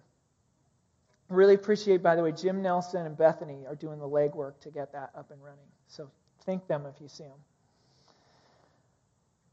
Really 1.29 1.55
appreciate, 1.55 2.03
by 2.03 2.15
the 2.15 2.21
way, 2.21 2.33
Jim 2.33 2.61
Nelson 2.61 3.05
and 3.05 3.17
Bethany 3.17 3.65
are 3.67 3.75
doing 3.75 3.99
the 3.99 4.07
legwork 4.07 4.59
to 4.61 4.69
get 4.69 4.91
that 4.91 5.11
up 5.17 5.31
and 5.31 5.41
running. 5.41 5.59
So, 5.87 6.09
thank 6.45 6.67
them 6.67 6.85
if 6.85 6.99
you 7.01 7.07
see 7.07 7.23
them. 7.23 7.39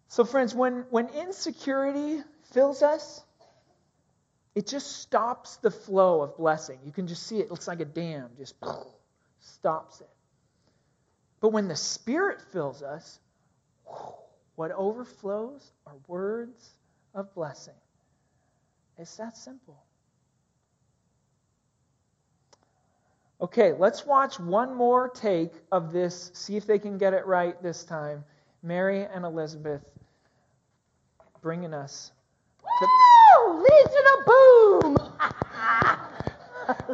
So, 0.08 0.24
friends, 0.24 0.54
when, 0.54 0.84
when 0.90 1.08
insecurity 1.08 2.22
fills 2.52 2.82
us, 2.82 3.22
it 4.54 4.66
just 4.66 4.98
stops 5.00 5.56
the 5.56 5.70
flow 5.70 6.20
of 6.22 6.36
blessing. 6.36 6.78
You 6.84 6.92
can 6.92 7.06
just 7.06 7.26
see 7.26 7.38
it. 7.38 7.46
It 7.46 7.50
looks 7.50 7.66
like 7.68 7.80
a 7.80 7.86
dam, 7.86 8.30
just 8.36 8.54
stops 9.40 10.00
it. 10.00 10.10
But 11.40 11.50
when 11.50 11.68
the 11.68 11.76
Spirit 11.76 12.40
fills 12.52 12.82
us, 12.82 13.18
what 14.56 14.70
overflows 14.72 15.72
are 15.86 15.94
words 16.06 16.70
of 17.14 17.34
blessing. 17.34 17.74
It's 18.98 19.16
that 19.16 19.36
simple. 19.36 19.82
Okay, 23.40 23.72
let's 23.72 24.06
watch 24.06 24.38
one 24.38 24.72
more 24.74 25.08
take 25.08 25.52
of 25.72 25.92
this, 25.92 26.30
see 26.32 26.56
if 26.56 26.64
they 26.64 26.78
can 26.78 26.96
get 26.96 27.12
it 27.12 27.26
right 27.26 27.60
this 27.60 27.82
time. 27.82 28.24
Mary 28.62 29.04
and 29.04 29.24
Elizabeth 29.24 29.82
bringing 31.40 31.74
us. 31.74 32.12
Legion 33.52 34.06
of 34.18 34.26
Boom! 34.26 34.96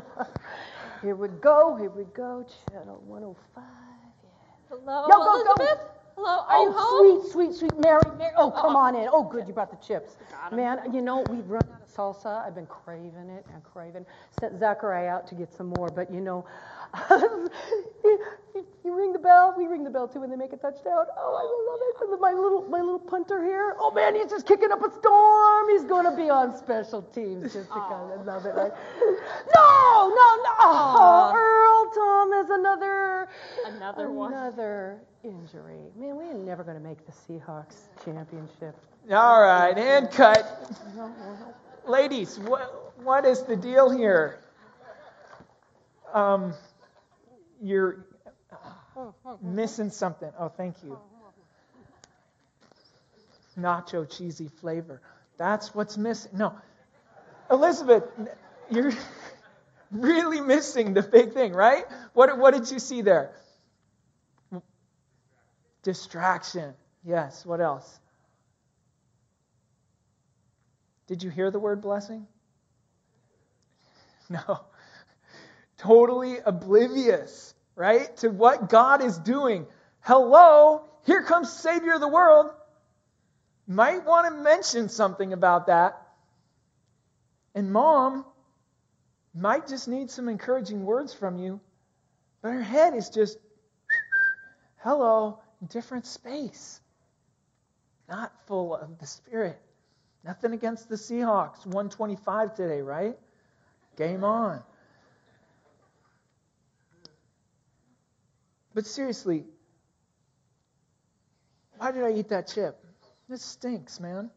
here 1.02 1.16
we 1.16 1.28
go, 1.28 1.76
here 1.76 1.90
we 1.90 2.04
go. 2.14 2.44
Channel 2.70 3.02
105. 3.06 3.64
Hello, 4.68 5.06
Yo, 5.08 5.16
go, 5.18 5.24
go. 5.24 5.34
Elizabeth. 5.34 5.86
Hello, 6.16 6.38
are 6.40 6.46
oh, 6.50 6.64
you 6.64 6.72
home? 6.76 7.22
sweet, 7.30 7.32
sweet, 7.32 7.54
sweet 7.70 7.80
Mary, 7.80 8.00
Mary. 8.18 8.32
Oh, 8.36 8.48
oh, 8.54 8.60
come 8.60 8.74
Oh. 8.74 8.80
on 8.80 8.96
in. 8.96 9.08
Oh, 9.12 9.22
good, 9.22 9.46
you 9.46 9.54
brought 9.54 9.70
the 9.70 9.76
chips. 9.86 10.16
Man, 10.50 10.92
you 10.92 11.00
know, 11.00 11.22
we've 11.30 11.48
run 11.48 11.62
out 11.72 11.80
of 11.82 11.88
salsa. 11.88 12.44
I've 12.44 12.56
been 12.56 12.66
craving 12.66 13.30
it 13.30 13.46
and 13.54 13.62
craving. 13.62 14.04
Sent 14.40 14.58
Zachariah 14.58 15.08
out 15.08 15.26
to 15.28 15.36
get 15.36 15.52
some 15.54 15.68
more, 15.68 15.88
but 15.88 16.10
you 16.12 16.20
know, 16.20 16.44
you, 17.10 17.50
you- 18.04 18.24
you 18.84 18.94
ring 18.96 19.12
the 19.12 19.18
bell. 19.18 19.54
We 19.56 19.66
ring 19.66 19.84
the 19.84 19.90
bell 19.90 20.08
too 20.08 20.20
when 20.20 20.30
they 20.30 20.36
make 20.36 20.52
a 20.52 20.56
touchdown. 20.56 21.04
Oh, 21.16 21.34
I 21.36 21.44
love 21.70 22.12
it. 22.16 22.20
My 22.20 22.32
little, 22.32 22.62
my 22.68 22.80
little 22.80 22.98
punter 22.98 23.44
here. 23.44 23.76
Oh 23.78 23.92
man, 23.92 24.14
he's 24.16 24.30
just 24.30 24.46
kicking 24.46 24.72
up 24.72 24.80
a 24.82 24.90
storm. 24.90 25.68
He's 25.68 25.84
going 25.84 26.04
to 26.10 26.16
be 26.16 26.30
on 26.30 26.56
special 26.56 27.02
teams 27.02 27.52
just 27.52 27.68
because 27.68 28.10
I 28.18 28.22
love 28.24 28.46
it. 28.46 28.54
Right? 28.54 28.72
No, 29.54 30.08
no, 30.08 30.36
no. 30.42 30.54
Oh, 30.58 30.98
Aw. 30.98 31.34
Earl 31.34 31.92
Thomas, 31.94 32.50
another, 32.50 33.28
Another 33.66 34.10
one. 34.10 34.32
Another 34.32 34.98
injury. 35.22 35.78
Man, 35.96 36.16
we 36.16 36.24
are 36.24 36.34
never 36.34 36.64
going 36.64 36.76
to 36.76 36.82
make 36.82 37.04
the 37.06 37.12
Seahawks 37.12 37.88
championship. 38.04 38.74
All 39.12 39.40
right, 39.42 39.76
hand 39.76 40.10
cut. 40.10 40.72
Ladies, 41.86 42.38
what, 42.40 42.92
what 43.04 43.24
is 43.24 43.42
the 43.42 43.56
deal 43.56 43.90
here? 43.90 44.40
Um, 46.12 46.54
you're 47.62 48.06
missing 49.42 49.90
something. 49.90 50.30
Oh, 50.38 50.48
thank 50.48 50.76
you. 50.82 50.98
Nacho 53.58 54.08
cheesy 54.08 54.48
flavor. 54.48 55.00
That's 55.36 55.74
what's 55.74 55.96
missing. 55.96 56.32
No. 56.34 56.54
Elizabeth, 57.50 58.04
you're 58.70 58.92
really 59.90 60.40
missing 60.40 60.94
the 60.94 61.02
big 61.02 61.32
thing, 61.32 61.52
right? 61.52 61.84
What, 62.12 62.38
what 62.38 62.54
did 62.54 62.70
you 62.70 62.78
see 62.78 63.02
there? 63.02 63.32
Distraction. 65.82 66.74
Yes. 67.04 67.46
What 67.46 67.60
else? 67.60 67.98
Did 71.06 71.22
you 71.22 71.30
hear 71.30 71.50
the 71.50 71.58
word 71.58 71.80
blessing? 71.80 72.26
No. 74.30 74.60
Totally 75.78 76.38
oblivious, 76.38 77.54
right, 77.74 78.14
to 78.18 78.28
what 78.28 78.68
God 78.68 79.02
is 79.02 79.16
doing. 79.18 79.66
Hello, 80.00 80.84
here 81.06 81.22
comes 81.22 81.52
Savior 81.52 81.94
of 81.94 82.00
the 82.00 82.08
world. 82.08 82.50
Might 83.66 84.04
want 84.04 84.26
to 84.26 84.42
mention 84.42 84.88
something 84.88 85.32
about 85.32 85.66
that. 85.66 86.02
And 87.54 87.72
mom 87.72 88.24
might 89.34 89.68
just 89.68 89.88
need 89.88 90.10
some 90.10 90.28
encouraging 90.28 90.84
words 90.84 91.14
from 91.14 91.38
you, 91.38 91.60
but 92.42 92.52
her 92.52 92.62
head 92.62 92.94
is 92.94 93.10
just, 93.10 93.38
hello, 94.78 95.38
different 95.68 96.06
space. 96.06 96.80
Not 98.08 98.32
full 98.46 98.74
of 98.74 98.98
the 98.98 99.06
Spirit. 99.06 99.60
Nothing 100.24 100.52
against 100.52 100.88
the 100.88 100.96
Seahawks. 100.96 101.66
125 101.66 102.54
today, 102.54 102.80
right? 102.80 103.18
Game 103.96 104.24
on. 104.24 104.62
But 108.74 108.86
seriously, 108.86 109.44
why 111.78 111.92
did 111.92 112.04
I 112.04 112.12
eat 112.12 112.28
that 112.28 112.48
chip? 112.48 112.84
It 113.30 113.40
stinks, 113.40 114.00
man. 114.00 114.30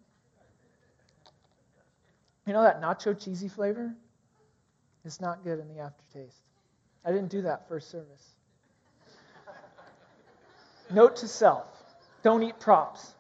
You 2.46 2.54
know 2.54 2.64
that 2.64 2.82
nacho 2.82 3.20
cheesy 3.20 3.48
flavor? 3.48 3.94
It's 5.06 5.22
not 5.22 5.44
good 5.44 5.60
in 5.60 5.68
the 5.68 5.80
aftertaste. 5.80 6.42
I 7.06 7.12
didn't 7.12 7.30
do 7.30 7.44
that 7.44 7.68
first 7.68 7.90
service. 7.90 8.36
Note 10.92 11.16
to 11.18 11.28
self 11.28 11.66
don't 12.24 12.44
eat 12.44 12.60
props. 12.60 13.14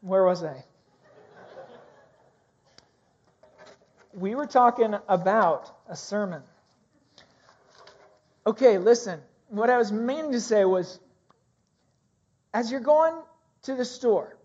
Where 0.00 0.24
was 0.24 0.42
I? 0.42 0.64
We 4.14 4.36
were 4.36 4.46
talking 4.46 4.94
about 5.08 5.76
a 5.88 5.96
sermon. 5.96 6.42
Okay, 8.46 8.78
listen. 8.78 9.20
What 9.48 9.70
I 9.70 9.78
was 9.78 9.90
meaning 9.90 10.32
to 10.32 10.40
say 10.40 10.64
was 10.64 11.00
as 12.52 12.70
you're 12.70 12.80
going 12.80 13.14
to 13.62 13.74
the 13.74 13.84
store 13.84 14.36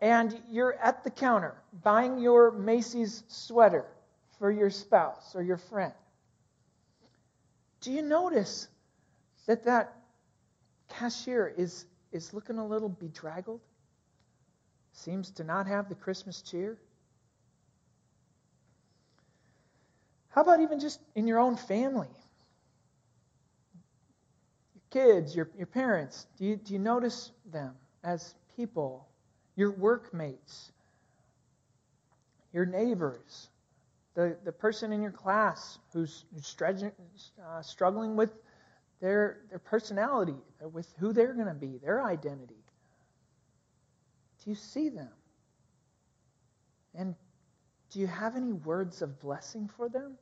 and 0.00 0.40
you're 0.50 0.74
at 0.74 1.04
the 1.04 1.10
counter 1.10 1.54
buying 1.82 2.18
your 2.18 2.50
Macy's 2.50 3.24
sweater 3.28 3.84
for 4.38 4.50
your 4.50 4.70
spouse 4.70 5.34
or 5.34 5.42
your 5.42 5.58
friend, 5.58 5.92
do 7.82 7.92
you 7.92 8.02
notice 8.02 8.68
that 9.46 9.64
that 9.64 9.92
cashier 10.88 11.52
is, 11.56 11.84
is 12.10 12.32
looking 12.32 12.56
a 12.56 12.66
little 12.66 12.88
bedraggled? 12.88 13.60
Seems 14.92 15.30
to 15.32 15.44
not 15.44 15.66
have 15.66 15.88
the 15.90 15.94
Christmas 15.94 16.40
cheer? 16.40 16.78
How 20.38 20.42
about 20.42 20.60
even 20.60 20.78
just 20.78 21.00
in 21.16 21.26
your 21.26 21.40
own 21.40 21.56
family? 21.56 22.06
Your 24.72 24.82
kids, 24.88 25.34
your, 25.34 25.50
your 25.56 25.66
parents, 25.66 26.28
do 26.38 26.44
you, 26.44 26.54
do 26.54 26.74
you 26.74 26.78
notice 26.78 27.32
them 27.50 27.74
as 28.04 28.36
people? 28.54 29.08
Your 29.56 29.72
workmates, 29.72 30.70
your 32.52 32.66
neighbors, 32.66 33.48
the, 34.14 34.36
the 34.44 34.52
person 34.52 34.92
in 34.92 35.02
your 35.02 35.10
class 35.10 35.80
who's, 35.92 36.24
stretching, 36.40 36.92
uh, 37.44 37.60
struggling 37.60 38.14
with 38.14 38.30
their, 39.00 39.40
their 39.50 39.58
personality, 39.58 40.36
with 40.72 40.86
who 41.00 41.12
they're 41.12 41.34
going 41.34 41.48
to 41.48 41.52
be, 41.52 41.78
their 41.78 42.04
identity. 42.04 42.62
Do 44.44 44.50
you 44.50 44.54
see 44.54 44.88
them? 44.88 45.10
And 46.94 47.16
do 47.90 47.98
you 47.98 48.06
have 48.06 48.36
any 48.36 48.52
words 48.52 49.02
of 49.02 49.18
blessing 49.18 49.68
for 49.76 49.88
them? 49.88 50.16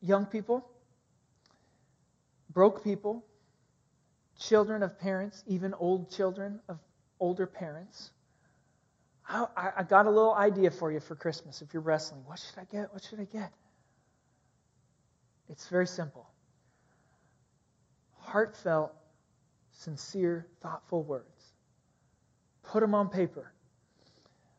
Young 0.00 0.26
people, 0.26 0.68
broke 2.50 2.84
people, 2.84 3.24
children 4.38 4.82
of 4.82 4.98
parents, 4.98 5.42
even 5.46 5.74
old 5.74 6.10
children 6.10 6.60
of 6.68 6.78
older 7.20 7.46
parents. 7.46 8.10
I, 9.28 9.46
I- 9.78 9.82
got 9.82 10.06
a 10.06 10.10
little 10.10 10.34
idea 10.34 10.70
for 10.70 10.90
you 10.90 11.00
for 11.00 11.14
Christmas 11.14 11.60
if 11.60 11.74
you're 11.74 11.82
wrestling. 11.82 12.22
What 12.26 12.38
should 12.38 12.58
I 12.58 12.64
get? 12.64 12.92
What 12.92 13.04
should 13.04 13.20
I 13.20 13.24
get? 13.24 13.52
It's 15.48 15.68
very 15.68 15.86
simple 15.86 16.26
heartfelt, 18.20 18.92
sincere, 19.72 20.46
thoughtful 20.60 21.02
words. 21.02 21.52
Put 22.62 22.80
them 22.80 22.94
on 22.94 23.08
paper. 23.08 23.52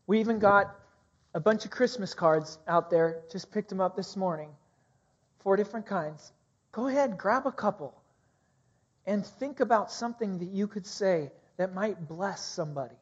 We 0.08 0.20
even 0.20 0.40
got 0.40 0.76
a 1.36 1.40
bunch 1.40 1.66
of 1.66 1.72
Christmas 1.72 2.16
cards 2.16 2.58
out 2.68 2.90
there. 2.90 3.22
Just 3.32 3.52
picked 3.52 3.70
them 3.70 3.80
up 3.80 3.96
this 3.96 4.16
morning. 4.16 4.50
Four 5.40 5.56
different 5.56 5.86
kinds. 5.86 6.32
Go 6.72 6.88
ahead, 6.88 7.18
grab 7.18 7.48
a 7.48 7.52
couple. 7.52 7.94
And 9.06 9.26
think 9.26 9.60
about 9.60 9.92
something 9.92 10.40
that 10.40 10.50
you 10.50 10.68
could 10.68 10.86
say 10.86 11.32
that 11.58 11.74
might 11.74 12.08
bless 12.08 12.44
somebody. 12.46 12.96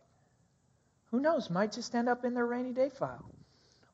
Who 1.11 1.19
knows? 1.19 1.49
Might 1.49 1.71
just 1.71 1.95
end 1.95 2.09
up 2.09 2.25
in 2.25 2.33
their 2.33 2.45
rainy 2.45 2.71
day 2.71 2.89
file. 2.89 3.29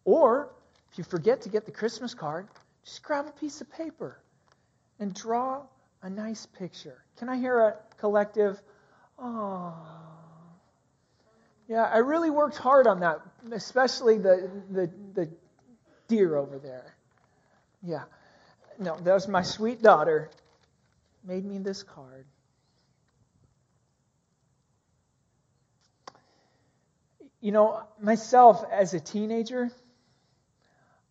Or, 0.05 0.51
if 0.91 0.97
you 0.97 1.03
forget 1.03 1.41
to 1.41 1.49
get 1.49 1.65
the 1.65 1.71
Christmas 1.71 2.13
card, 2.13 2.47
just 2.83 3.01
grab 3.03 3.27
a 3.27 3.31
piece 3.31 3.61
of 3.61 3.71
paper 3.71 4.19
and 4.99 5.13
draw 5.13 5.63
a 6.01 6.09
nice 6.09 6.45
picture. 6.45 7.03
Can 7.17 7.29
I 7.29 7.37
hear 7.37 7.59
a 7.59 7.75
collective, 7.97 8.61
oh. 9.17 9.73
Yeah, 11.67 11.83
I 11.83 11.99
really 11.99 12.29
worked 12.29 12.57
hard 12.57 12.87
on 12.87 12.99
that, 12.99 13.21
especially 13.51 14.17
the, 14.17 14.51
the, 14.69 14.91
the 15.13 15.29
deer 16.07 16.35
over 16.35 16.59
there. 16.59 16.95
Yeah. 17.81 18.03
No, 18.79 18.97
that 18.97 19.13
was 19.13 19.27
my 19.27 19.41
sweet 19.41 19.81
daughter. 19.81 20.29
Made 21.23 21.45
me 21.45 21.57
this 21.59 21.83
card. 21.83 22.25
You 27.39 27.51
know, 27.51 27.83
myself 27.99 28.63
as 28.71 28.93
a 28.93 28.99
teenager, 28.99 29.69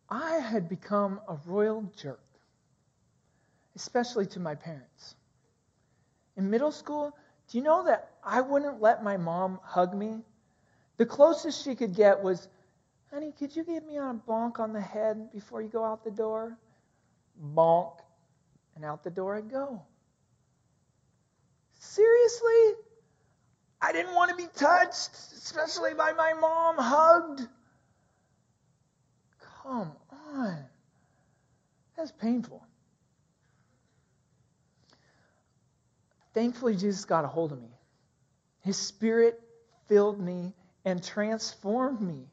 I 0.09 0.37
had 0.37 0.69
become 0.69 1.21
a 1.29 1.37
royal 1.47 1.83
jerk, 1.97 2.23
especially 3.77 4.27
to 4.27 4.41
my 4.41 4.55
parents. 4.55 5.15
In 6.37 6.51
middle 6.51 6.73
school, 6.73 7.15
do 7.49 7.59
you 7.59 7.65
know 7.65 7.85
that 7.85 8.11
I 8.25 8.41
wouldn't 8.41 8.81
let 8.81 9.03
my 9.03 9.19
mom 9.19 9.61
hug 9.63 9.95
me? 9.95 10.21
The 10.97 11.07
closest 11.07 11.63
she 11.65 11.75
could 11.75 11.95
get 11.95 12.23
was, 12.23 12.49
honey, 13.11 13.33
could 13.39 13.55
you 13.55 13.65
give 13.65 13.85
me 13.85 13.99
a 13.99 14.15
bonk 14.27 14.59
on 14.59 14.73
the 14.73 14.81
head 14.81 15.33
before 15.33 15.61
you 15.61 15.69
go 15.69 15.85
out 15.85 16.05
the 16.05 16.11
door? 16.11 16.57
Bonk. 17.43 17.99
And 18.75 18.85
out 18.85 19.05
the 19.05 19.11
door 19.11 19.37
I'd 19.37 19.51
go. 19.51 19.83
Seriously? 21.79 22.73
I 23.81 23.93
didn't 23.93 24.15
want 24.15 24.31
to 24.31 24.37
be 24.37 24.49
touched, 24.55 25.11
especially 25.37 25.95
by 25.95 26.13
my 26.13 26.33
mom, 26.35 26.77
hugged. 26.79 27.49
Come 29.63 29.93
on. 30.33 30.65
That's 31.97 32.13
painful. 32.13 32.65
Thankfully, 36.35 36.77
Jesus 36.77 37.05
got 37.05 37.25
a 37.25 37.29
hold 37.29 37.53
of 37.53 37.61
me. 37.61 37.69
His 38.61 38.77
Spirit 38.77 39.41
filled 39.89 40.21
me 40.21 40.55
and 40.85 41.03
transformed 41.03 42.01
me. 42.01 42.27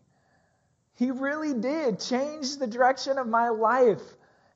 He 0.95 1.11
really 1.11 1.53
did 1.53 1.99
change 1.99 2.57
the 2.57 2.67
direction 2.67 3.17
of 3.17 3.27
my 3.27 3.49
life. 3.49 4.01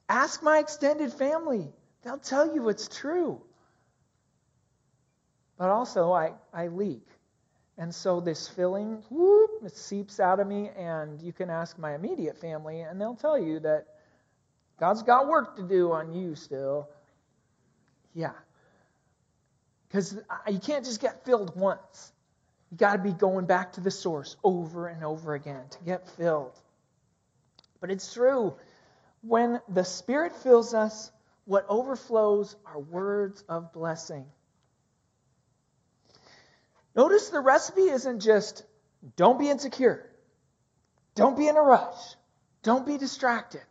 Ask 0.09 0.43
my 0.43 0.59
extended 0.59 1.13
family, 1.13 1.67
they'll 2.03 2.17
tell 2.17 2.53
you 2.53 2.69
it's 2.69 2.87
true. 2.87 3.41
But 5.57 5.69
also, 5.69 6.11
I, 6.11 6.33
I 6.53 6.67
leak. 6.67 7.07
And 7.77 7.93
so 7.93 8.19
this 8.19 8.47
filling, 8.47 9.03
whoop, 9.09 9.49
it 9.65 9.75
seeps 9.75 10.19
out 10.19 10.39
of 10.39 10.47
me, 10.47 10.69
and 10.77 11.21
you 11.21 11.33
can 11.33 11.49
ask 11.49 11.79
my 11.79 11.95
immediate 11.95 12.37
family, 12.37 12.81
and 12.81 12.99
they'll 12.99 13.15
tell 13.15 13.39
you 13.39 13.59
that 13.61 13.87
God's 14.79 15.03
got 15.03 15.27
work 15.27 15.55
to 15.55 15.63
do 15.63 15.91
on 15.91 16.13
you 16.13 16.35
still. 16.35 16.89
Yeah. 18.13 18.33
Because 19.87 20.19
you 20.49 20.59
can't 20.59 20.85
just 20.85 20.99
get 20.99 21.23
filled 21.25 21.55
once. 21.55 22.11
You 22.71 22.77
got 22.77 22.93
to 22.93 22.99
be 22.99 23.13
going 23.13 23.45
back 23.45 23.73
to 23.73 23.81
the 23.81 23.91
source 23.91 24.35
over 24.43 24.87
and 24.87 25.03
over 25.03 25.33
again 25.35 25.63
to 25.69 25.83
get 25.83 26.07
filled. 26.17 26.59
But 27.79 27.91
it's 27.91 28.13
true. 28.13 28.55
When 29.23 29.59
the 29.67 29.83
Spirit 29.83 30.35
fills 30.35 30.73
us, 30.73 31.11
what 31.45 31.65
overflows 31.67 32.55
are 32.65 32.79
words 32.79 33.43
of 33.49 33.73
blessing. 33.73 34.25
Notice 36.95 37.29
the 37.29 37.39
recipe 37.39 37.89
isn't 37.89 38.19
just 38.19 38.63
don't 39.15 39.39
be 39.39 39.49
insecure, 39.49 40.09
don't 41.15 41.37
be 41.37 41.47
in 41.47 41.57
a 41.57 41.61
rush, 41.61 42.15
don't 42.61 42.85
be 42.85 42.97
distracted. 42.97 43.63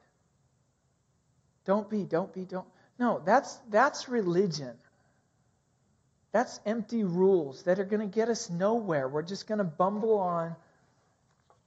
Don't 1.65 1.89
be, 1.89 2.05
don't 2.05 2.33
be, 2.33 2.45
don't. 2.45 2.67
No, 2.99 3.23
that's 3.25 3.57
that's 3.71 4.09
religion. 4.09 4.77
That's 6.33 6.59
empty 6.65 7.05
rules 7.05 7.65
that 7.65 7.79
are 7.79 7.85
going 7.85 8.01
to 8.01 8.13
get 8.13 8.29
us 8.29 8.49
nowhere. 8.49 9.07
We're 9.07 9.23
just 9.23 9.47
going 9.47 9.59
to 9.59 9.65
bumble 9.65 10.19
on 10.19 10.57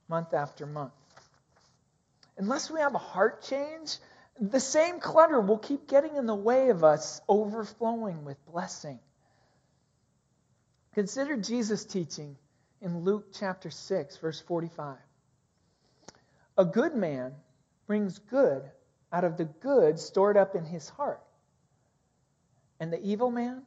month 0.08 0.34
after 0.34 0.66
month. 0.66 0.92
Unless 2.38 2.70
we 2.70 2.80
have 2.80 2.94
a 2.94 2.98
heart 2.98 3.42
change, 3.42 3.98
the 4.38 4.60
same 4.60 5.00
clutter 5.00 5.40
will 5.40 5.58
keep 5.58 5.88
getting 5.88 6.16
in 6.16 6.26
the 6.26 6.34
way 6.34 6.68
of 6.68 6.84
us 6.84 7.20
overflowing 7.28 8.24
with 8.24 8.44
blessing. 8.46 8.98
Consider 10.94 11.36
Jesus' 11.36 11.84
teaching 11.84 12.36
in 12.82 13.00
Luke 13.00 13.28
chapter 13.32 13.70
6, 13.70 14.16
verse 14.18 14.40
45. 14.40 14.96
A 16.58 16.64
good 16.64 16.94
man 16.94 17.34
brings 17.86 18.18
good 18.18 18.62
out 19.12 19.24
of 19.24 19.36
the 19.36 19.44
good 19.44 19.98
stored 19.98 20.36
up 20.36 20.54
in 20.54 20.64
his 20.64 20.88
heart, 20.88 21.22
and 22.80 22.92
the 22.92 23.02
evil 23.02 23.30
man 23.30 23.62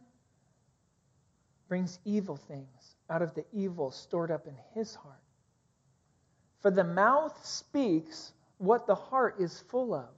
brings 1.68 2.00
evil 2.04 2.36
things 2.36 2.96
out 3.10 3.22
of 3.22 3.34
the 3.36 3.46
evil 3.54 3.92
stored 3.92 4.32
up 4.32 4.48
in 4.48 4.56
his 4.74 4.94
heart. 4.96 5.22
For 6.62 6.72
the 6.72 6.84
mouth 6.84 7.46
speaks 7.46 8.34
what 8.60 8.86
the 8.86 8.96
heart 8.96 9.38
is 9.40 9.64
full 9.70 9.94
of. 9.96 10.10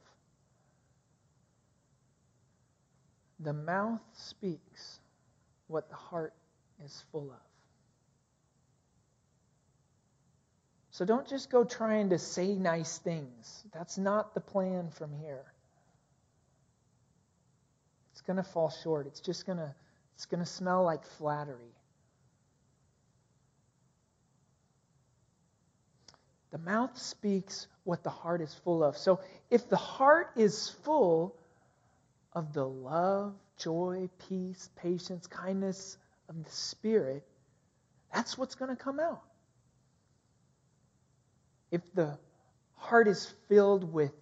The 3.39 3.53
mouth 3.53 4.01
speaks 4.13 4.99
what 5.67 5.89
the 5.89 5.95
heart 5.95 6.33
is 6.83 7.03
full 7.11 7.31
of. 7.31 7.37
So 10.89 11.05
don't 11.05 11.27
just 11.27 11.49
go 11.49 11.63
trying 11.63 12.09
to 12.09 12.17
say 12.17 12.53
nice 12.53 12.97
things. 12.97 13.63
That's 13.73 13.97
not 13.97 14.33
the 14.33 14.41
plan 14.41 14.89
from 14.89 15.13
here. 15.13 15.45
It's 18.11 18.21
going 18.21 18.37
to 18.37 18.43
fall 18.43 18.69
short. 18.69 19.07
It's 19.07 19.21
just 19.21 19.45
going 19.45 19.57
to 19.57 19.73
it's 20.15 20.25
going 20.25 20.43
to 20.43 20.49
smell 20.49 20.83
like 20.83 21.03
flattery. 21.03 21.73
The 26.51 26.59
mouth 26.59 26.95
speaks 26.97 27.65
what 27.83 28.03
the 28.03 28.09
heart 28.09 28.41
is 28.41 28.53
full 28.53 28.83
of. 28.83 28.97
So 28.97 29.19
if 29.49 29.69
the 29.69 29.77
heart 29.77 30.31
is 30.35 30.69
full 30.83 31.35
of 32.33 32.53
the 32.53 32.65
love, 32.65 33.33
joy, 33.57 34.09
peace, 34.29 34.69
patience, 34.75 35.27
kindness 35.27 35.97
of 36.29 36.43
the 36.43 36.51
Spirit, 36.51 37.23
that's 38.13 38.37
what's 38.37 38.55
going 38.55 38.69
to 38.69 38.81
come 38.81 38.99
out. 38.99 39.21
If 41.71 41.81
the 41.93 42.17
heart 42.75 43.07
is 43.07 43.33
filled 43.47 43.91
with 43.91 44.13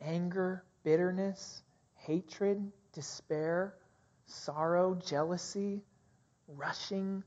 anger, 0.00 0.64
bitterness, 0.82 1.62
hatred, 1.96 2.70
despair, 2.92 3.74
sorrow, 4.26 4.94
jealousy, 4.94 5.82
rushing, 6.48 7.22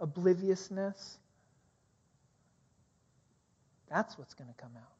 obliviousness. 0.00 1.18
That's 3.88 4.18
what's 4.18 4.34
going 4.34 4.48
to 4.48 4.60
come 4.60 4.72
out. 4.76 4.92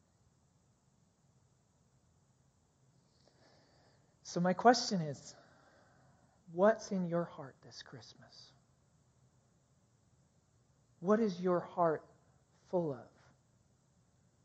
So, 4.22 4.40
my 4.40 4.52
question 4.52 5.00
is 5.00 5.34
what's 6.52 6.90
in 6.90 7.08
your 7.08 7.24
heart 7.24 7.54
this 7.64 7.82
Christmas? 7.82 8.50
What 11.00 11.20
is 11.20 11.40
your 11.40 11.60
heart 11.60 12.02
full 12.70 12.92
of 12.92 12.98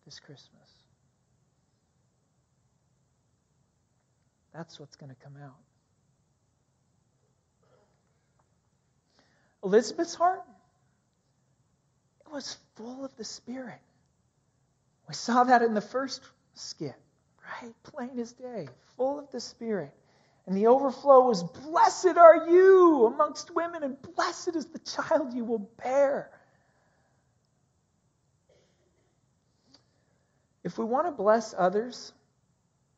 this 0.05 0.19
Christmas? 0.19 0.69
That's 4.53 4.79
what's 4.79 4.95
going 4.95 5.09
to 5.09 5.23
come 5.23 5.37
out. 5.41 5.55
Elizabeth's 9.63 10.15
heart, 10.15 10.41
it 12.25 12.31
was 12.31 12.57
full 12.75 13.05
of 13.05 13.15
the 13.17 13.23
Spirit. 13.23 13.79
We 15.11 15.15
saw 15.15 15.43
that 15.43 15.61
in 15.61 15.73
the 15.73 15.81
first 15.81 16.21
skit, 16.53 16.95
right? 17.43 17.73
Plain 17.83 18.17
as 18.17 18.31
day, 18.31 18.69
full 18.95 19.19
of 19.19 19.29
the 19.29 19.41
Spirit. 19.41 19.93
And 20.47 20.55
the 20.55 20.67
overflow 20.67 21.27
was, 21.27 21.43
Blessed 21.43 22.15
are 22.15 22.47
you 22.47 23.07
amongst 23.07 23.53
women, 23.53 23.83
and 23.83 24.01
blessed 24.01 24.55
is 24.55 24.67
the 24.67 24.79
child 24.79 25.33
you 25.33 25.43
will 25.43 25.69
bear. 25.83 26.31
If 30.63 30.77
we 30.77 30.85
want 30.85 31.07
to 31.07 31.11
bless 31.11 31.53
others, 31.57 32.13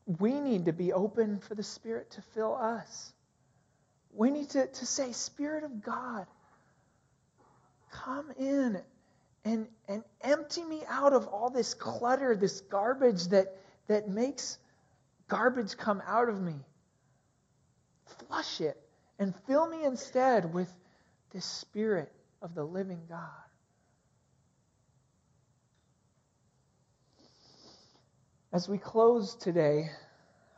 we 0.06 0.40
need 0.40 0.66
to 0.66 0.72
be 0.72 0.94
open 0.94 1.40
for 1.40 1.56
the 1.56 1.64
Spirit 1.64 2.12
to 2.12 2.22
fill 2.22 2.54
us. 2.54 3.12
We 4.14 4.30
need 4.30 4.52
to, 4.52 4.68
to 4.68 4.86
say, 4.86 5.14
Spirit 5.14 5.64
of 5.64 5.82
God, 5.82 6.28
come 7.92 8.30
in 8.38 8.84
and, 9.46 9.68
and 9.88 10.04
empty 10.22 10.64
me 10.64 10.84
out 10.88 11.14
of 11.14 11.28
all 11.28 11.50
this 11.50 11.74
clutter, 11.74 12.36
this 12.36 12.62
garbage 12.62 13.28
that, 13.28 13.58
that 13.88 14.08
makes 14.10 14.58
garbage 15.28 15.78
come 15.78 16.02
out 16.08 16.30
of 16.30 16.42
me. 16.42 16.56
Flush 18.28 18.62
it 18.62 18.78
and 19.20 19.34
fill 19.48 19.68
me 19.68 19.84
instead 19.84 20.54
with 20.54 20.74
this 21.32 21.46
Spirit 21.46 22.12
of 22.42 22.56
the 22.56 22.64
living 22.64 23.02
God. 23.10 23.30
As 28.52 28.70
we 28.70 28.78
close 28.78 29.36
today, 29.36 29.90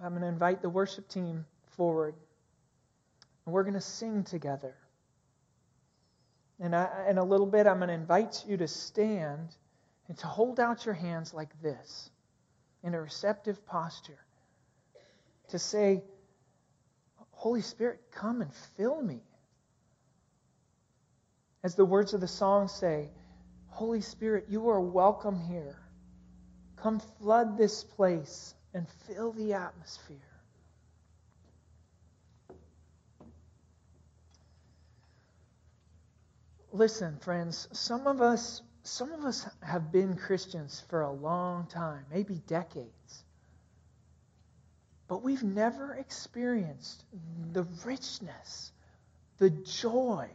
I'm 0.03 0.09
going 0.09 0.21
to 0.21 0.27
invite 0.27 0.61
the 0.61 0.69
worship 0.69 1.07
team 1.07 1.45
forward. 1.77 2.13
And 3.45 3.53
we're 3.53 3.63
going 3.63 3.75
to 3.75 3.81
sing 3.81 4.23
together. 4.23 4.75
And 6.59 6.75
I, 6.75 7.07
in 7.09 7.17
a 7.17 7.23
little 7.23 7.45
bit, 7.45 7.67
I'm 7.67 7.77
going 7.77 7.89
to 7.89 7.93
invite 7.93 8.43
you 8.47 8.57
to 8.57 8.67
stand 8.67 9.49
and 10.07 10.17
to 10.19 10.27
hold 10.27 10.59
out 10.59 10.85
your 10.85 10.95
hands 10.95 11.33
like 11.33 11.61
this 11.61 12.09
in 12.83 12.93
a 12.93 13.01
receptive 13.01 13.65
posture. 13.65 14.19
To 15.49 15.59
say, 15.59 16.03
Holy 17.31 17.61
Spirit, 17.61 17.99
come 18.11 18.41
and 18.41 18.53
fill 18.77 19.01
me. 19.01 19.21
As 21.63 21.75
the 21.75 21.85
words 21.85 22.13
of 22.13 22.21
the 22.21 22.27
song 22.27 22.67
say, 22.67 23.09
Holy 23.67 24.01
Spirit, 24.01 24.45
you 24.49 24.69
are 24.69 24.79
welcome 24.79 25.39
here. 25.39 25.77
Come 26.77 27.01
flood 27.19 27.57
this 27.57 27.83
place 27.83 28.53
and 28.73 28.87
fill 29.07 29.31
the 29.33 29.53
atmosphere. 29.53 30.34
Listen, 36.75 37.17
friends, 37.19 37.69
some 37.71 38.05
of 38.05 38.21
us 38.21 38.61
some 38.83 39.13
of 39.13 39.23
us 39.23 39.47
have 39.63 39.93
been 39.93 40.17
Christians 40.17 40.83
for 40.89 41.03
a 41.03 41.11
long 41.11 41.67
time, 41.67 42.03
maybe 42.11 42.35
decades. 42.47 43.23
But 45.07 45.23
we've 45.23 45.41
never 45.41 45.93
experienced 45.93 47.05
the 47.53 47.63
richness, 47.85 48.73
the 49.37 49.51
joy, 49.51 50.29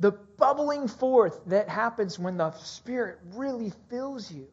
the 0.00 0.12
bubbling 0.12 0.88
forth 0.88 1.38
that 1.46 1.68
happens 1.68 2.18
when 2.18 2.38
the 2.38 2.50
Spirit 2.52 3.18
really 3.34 3.70
fills 3.90 4.32
you. 4.32 4.48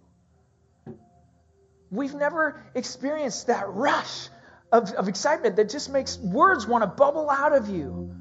We've 1.89 2.15
never 2.15 2.61
experienced 2.75 3.47
that 3.47 3.69
rush 3.69 4.27
of, 4.73 4.91
of 4.91 5.07
excitement 5.07 5.55
that 5.55 5.69
just 5.69 5.89
makes 5.89 6.17
words 6.17 6.67
want 6.67 6.83
to 6.83 6.87
bubble 6.87 7.29
out 7.29 7.53
of 7.53 7.69
you. 7.69 8.13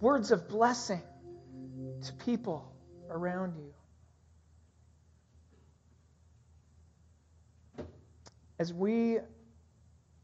Words 0.00 0.30
of 0.30 0.48
blessing 0.48 1.02
to 2.04 2.12
people 2.12 2.72
around 3.10 3.54
you. 3.56 3.72
As 8.58 8.72
we 8.72 9.18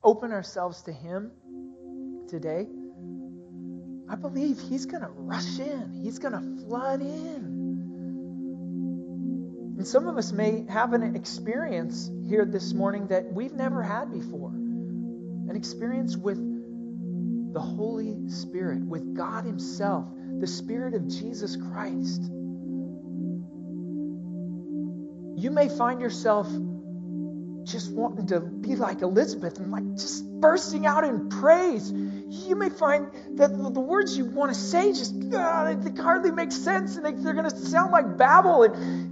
open 0.03 0.33
ourselves 0.33 0.83
to 0.83 0.93
Him 0.93 1.33
today, 2.29 2.67
I 4.09 4.15
believe 4.15 4.59
He's 4.59 4.87
going 4.87 5.03
to 5.03 5.09
rush 5.09 5.59
in, 5.59 6.01
He's 6.03 6.19
going 6.19 6.33
to 6.33 6.65
flood 6.65 7.01
in. 7.01 7.61
And 9.79 9.87
some 9.87 10.07
of 10.09 10.19
us 10.19 10.31
may 10.33 10.67
have 10.69 10.93
an 10.93 11.17
experience 11.17 12.11
here 12.29 12.45
this 12.45 12.75
morning 12.75 13.07
that 13.09 13.33
we've 13.33 13.55
never 13.55 13.83
had 13.83 14.13
before 14.13 14.51
an 14.51 15.57
experience 15.57 16.17
with 16.17 16.39
the 17.53 17.61
Holy 17.61 18.29
Spirit, 18.29 18.85
with 18.85 19.15
God 19.15 19.45
Himself, 19.45 20.07
the 20.39 20.47
Spirit 20.47 20.95
of 20.95 21.09
Jesus 21.09 21.57
Christ. 21.57 22.23
You 25.37 25.51
may 25.51 25.69
find 25.69 26.01
yourself 26.01 26.49
just 27.65 27.93
wanting 27.93 28.27
to 28.29 28.41
be 28.41 28.77
like 28.77 29.03
Elizabeth 29.03 29.59
and 29.59 29.71
like 29.71 29.95
just 29.95 30.25
bursting 30.41 30.87
out 30.87 31.05
in 31.05 31.29
praise. 31.29 31.91
You 31.93 32.57
may 32.57 32.71
find 32.71 33.11
that 33.37 33.57
the 33.57 33.81
words 33.81 34.17
you 34.17 34.25
want 34.25 34.53
to 34.53 34.59
say 34.59 34.93
just 34.93 35.15
uh, 35.35 35.75
they 35.75 36.03
hardly 36.03 36.31
make 36.31 36.53
sense 36.53 36.97
and 36.97 37.05
they, 37.05 37.29
are 37.29 37.35
going 37.35 37.49
to 37.49 37.57
sound 37.57 37.93
like 37.93 38.17
babble. 38.17 38.63
And 38.65 39.11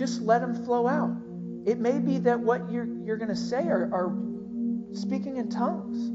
just 0.00 0.22
let 0.22 0.40
them 0.40 0.64
flow 0.64 0.86
out. 0.86 1.14
It 1.66 1.78
may 1.78 1.98
be 1.98 2.18
that 2.20 2.40
what 2.40 2.70
you're, 2.70 2.88
you're 3.04 3.18
going 3.18 3.28
to 3.28 3.36
say 3.36 3.68
are, 3.68 3.90
are 3.92 4.08
speaking 4.92 5.36
in 5.36 5.48
tongues. 5.48 6.10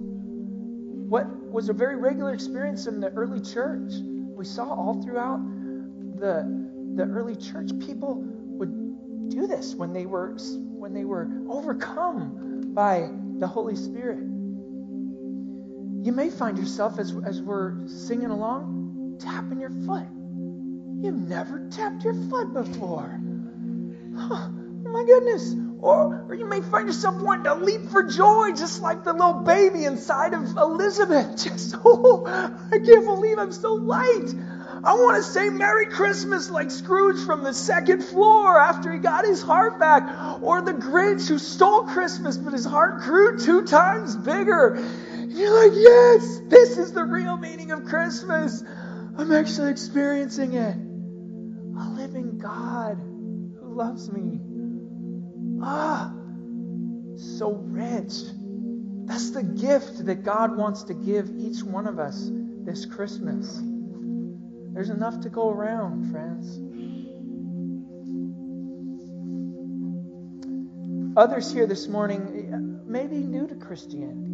What 1.10 1.28
was 1.52 1.70
a 1.70 1.74
very 1.74 1.96
regular 1.96 2.34
experience 2.34 2.88
in 2.88 3.00
the 3.00 3.10
early 3.12 3.40
church. 3.40 3.94
We 3.94 4.44
saw 4.44 4.66
all 4.66 5.02
throughout 5.02 5.40
the, 6.20 6.44
the 6.96 7.04
early 7.04 7.36
church, 7.36 7.72
people 7.80 8.16
would 8.58 9.30
do 9.30 9.48
this 9.48 9.76
when 9.76 9.94
they 9.94 10.06
were 10.06 10.38
when 10.78 10.94
they 10.94 11.06
were 11.06 11.30
overcome 11.50 12.74
by 12.74 13.10
the 13.40 13.48
Holy 13.48 13.76
Spirit. 13.76 14.20
You 16.06 16.12
may 16.12 16.30
find 16.30 16.58
yourself 16.58 17.00
as, 17.00 17.16
as 17.26 17.42
we're 17.42 17.88
singing 17.88 18.30
along, 18.30 19.18
tapping 19.20 19.60
your 19.60 19.72
foot. 19.72 20.06
You've 21.02 21.28
never 21.28 21.68
tapped 21.70 22.04
your 22.04 22.14
foot 22.30 22.54
before. 22.54 23.20
Oh, 24.18 24.50
my 24.84 25.04
goodness. 25.04 25.56
Or, 25.80 26.26
or 26.28 26.36
you 26.36 26.48
may 26.48 26.62
find 26.62 26.88
yourself 26.88 27.22
wanting 27.22 27.44
to 27.46 27.56
leap 27.56 27.90
for 27.92 28.04
joy, 28.04 28.52
just 28.56 28.82
like 28.82 29.04
the 29.04 29.14
little 29.14 29.42
baby 29.42 29.86
inside 29.86 30.34
of 30.34 30.56
Elizabeth. 30.58 31.38
Just, 31.44 31.76
oh, 31.84 32.24
I 32.26 32.80
can't 32.80 33.06
believe 33.06 33.38
I'm 33.38 33.52
so 33.52 33.74
light. 33.74 34.34
I 34.84 34.94
want 34.94 35.18
to 35.18 35.24
say 35.24 35.50
Merry 35.50 35.88
Christmas 35.88 36.50
like 36.50 36.72
Scrooge 36.72 37.26
from 37.26 37.44
the 37.44 37.54
second 37.54 38.04
floor 38.04 38.60
after 38.60 38.92
he 38.92 39.00
got 39.00 39.26
his 39.26 39.42
heart 39.42 39.80
back. 39.80 40.42
Or 40.42 40.62
the 40.62 40.74
Grinch 40.74 41.28
who 41.28 41.40
stole 41.40 41.84
Christmas, 41.84 42.38
but 42.38 42.54
his 42.54 42.66
heart 42.66 43.02
grew 43.02 43.38
two 43.40 43.64
times 43.66 44.16
bigger. 44.16 44.84
You're 45.28 45.68
like, 45.68 45.78
yes, 45.78 46.42
this 46.48 46.78
is 46.78 46.94
the 46.94 47.04
real 47.04 47.38
meaning 47.38 47.72
of 47.72 47.86
Christmas. 47.86 48.64
I'm 49.18 49.32
actually 49.32 49.72
experiencing 49.72 50.54
it. 50.54 50.76
A 51.78 51.90
living 51.90 52.38
God 52.38 52.98
who 52.98 53.74
loves 53.76 54.10
me. 54.12 54.55
Ah, 55.62 56.14
so 57.16 57.54
rich. 57.64 58.14
That's 59.06 59.32
the 59.32 59.44
gift 59.44 60.06
that 60.06 60.24
God 60.24 60.58
wants 60.58 60.84
to 60.84 60.94
give 60.94 61.30
each 61.38 61.64
one 61.64 61.88
of 61.88 62.00
us 62.00 62.30
this 62.66 62.86
Christmas. 62.86 63.62
There's 64.74 64.90
enough 64.90 65.22
to 65.22 65.30
go 65.30 65.50
around, 65.50 66.12
friends. 66.12 66.60
Others 71.18 71.54
here 71.54 71.66
this 71.66 71.88
morning 71.88 72.82
may 72.86 73.08
be 73.08 73.20
new 73.20 73.48
to 73.48 73.56
Christianity. 73.56 74.32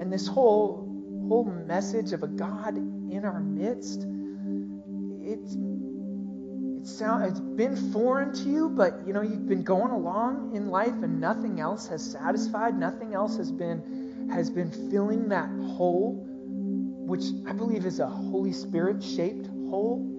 And 0.00 0.12
this 0.12 0.26
whole 0.26 0.84
whole 1.28 1.44
message 1.44 2.12
of 2.12 2.22
a 2.22 2.26
God 2.26 2.76
in 2.76 3.24
our 3.24 3.40
midst, 3.40 4.06
it's 5.22 5.54
sound 6.86 7.24
it's 7.24 7.40
been 7.40 7.92
foreign 7.92 8.32
to 8.32 8.48
you, 8.48 8.68
but 8.68 9.06
you 9.06 9.12
know 9.12 9.22
you've 9.22 9.48
been 9.48 9.62
going 9.62 9.90
along 9.90 10.54
in 10.54 10.68
life 10.68 11.02
and 11.02 11.20
nothing 11.20 11.60
else 11.60 11.88
has 11.88 12.02
satisfied, 12.02 12.78
nothing 12.78 13.14
else 13.14 13.36
has 13.36 13.50
been 13.50 14.28
has 14.32 14.50
been 14.50 14.70
filling 14.90 15.28
that 15.28 15.48
hole, 15.48 16.24
which 17.06 17.24
I 17.46 17.52
believe 17.52 17.86
is 17.86 18.00
a 18.00 18.06
Holy 18.06 18.52
Spirit 18.52 19.02
shaped 19.02 19.46
hole. 19.46 20.10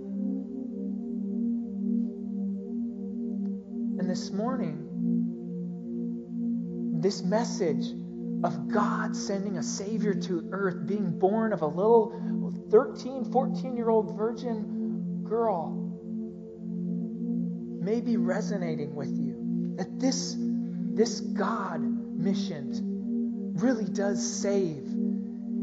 And 3.99 4.09
this 4.09 4.31
morning, 4.31 4.81
this 7.01 7.21
message 7.23 7.93
of 8.43 8.67
God 8.67 9.15
sending 9.15 9.57
a 9.57 9.63
Savior 9.63 10.13
to 10.13 10.49
earth, 10.51 10.85
being 10.87 11.17
born 11.17 11.53
of 11.53 11.61
a 11.61 11.67
little 11.67 12.11
13, 12.69 13.31
14 13.31 13.77
year 13.77 13.89
old 13.89 14.17
virgin 14.17 15.23
girl 15.23 15.84
may 17.85 18.01
be 18.01 18.17
resonating 18.17 18.95
with 18.95 19.15
you. 19.15 19.75
That 19.77 19.99
this, 19.99 20.35
this 20.39 21.19
God 21.19 21.81
mission 21.81 23.53
really 23.55 23.85
does 23.85 24.41
save. 24.41 24.83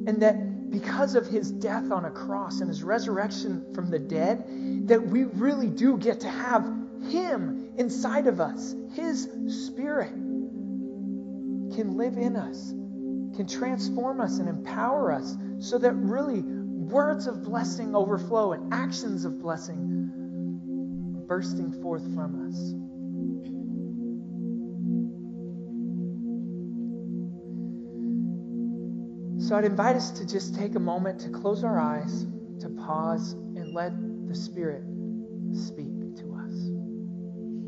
And 0.07 0.23
that 0.23 0.71
because 0.71 1.17
of 1.17 1.27
his 1.27 1.51
death 1.51 1.91
on 1.91 2.05
a 2.05 2.11
cross 2.11 2.61
and 2.61 2.69
his 2.69 2.83
resurrection 2.83 3.75
from 3.75 3.91
the 3.91 3.99
dead, 3.99 4.89
that 4.89 5.05
we 5.05 5.25
really 5.25 5.69
do 5.69 5.99
get 5.99 6.21
to 6.21 6.31
have 6.31 6.65
him 7.11 7.73
inside 7.77 8.27
of 8.29 8.41
us. 8.41 8.75
His 8.95 9.29
spirit 9.67 10.13
can 10.13 11.97
live 11.97 12.17
in 12.17 12.37
us, 12.37 12.71
can 13.37 13.47
transform 13.47 14.21
us 14.21 14.39
and 14.39 14.49
empower 14.49 15.13
us 15.13 15.37
so 15.59 15.77
that 15.79 15.93
really 15.93 16.41
words 16.43 17.27
of 17.27 17.43
blessing 17.43 17.97
overflow 17.97 18.53
and 18.53 18.73
actions 18.73 19.25
of 19.25 19.41
blessing 19.41 20.02
bursting 21.33 21.73
forth 21.81 22.05
from 22.14 22.47
us. 22.47 22.59
So 29.49 29.57
I'd 29.57 29.64
invite 29.64 29.97
us 29.97 30.11
to 30.11 30.27
just 30.27 30.55
take 30.55 30.75
a 30.75 30.79
moment 30.79 31.18
to 31.21 31.31
close 31.31 31.64
our 31.64 31.81
eyes, 31.81 32.27
to 32.61 32.68
pause, 32.68 33.33
and 33.33 33.73
let 33.73 33.92
the 34.29 34.35
Spirit 34.35 34.83
speak 35.55 36.16
to 36.16 36.35
us. 36.35 36.53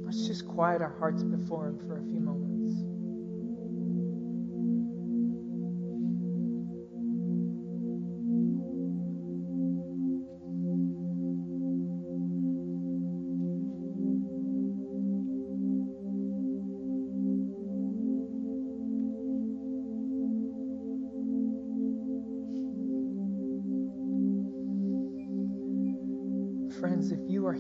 Let's 0.05 0.27
just 0.27 0.47
quiet 0.47 0.83
our 0.83 0.95
hearts 0.99 1.23
before 1.23 1.69
Him 1.69 1.79
for 1.87 1.97
a 1.97 2.03
few 2.03 2.21
moments. 2.21 2.54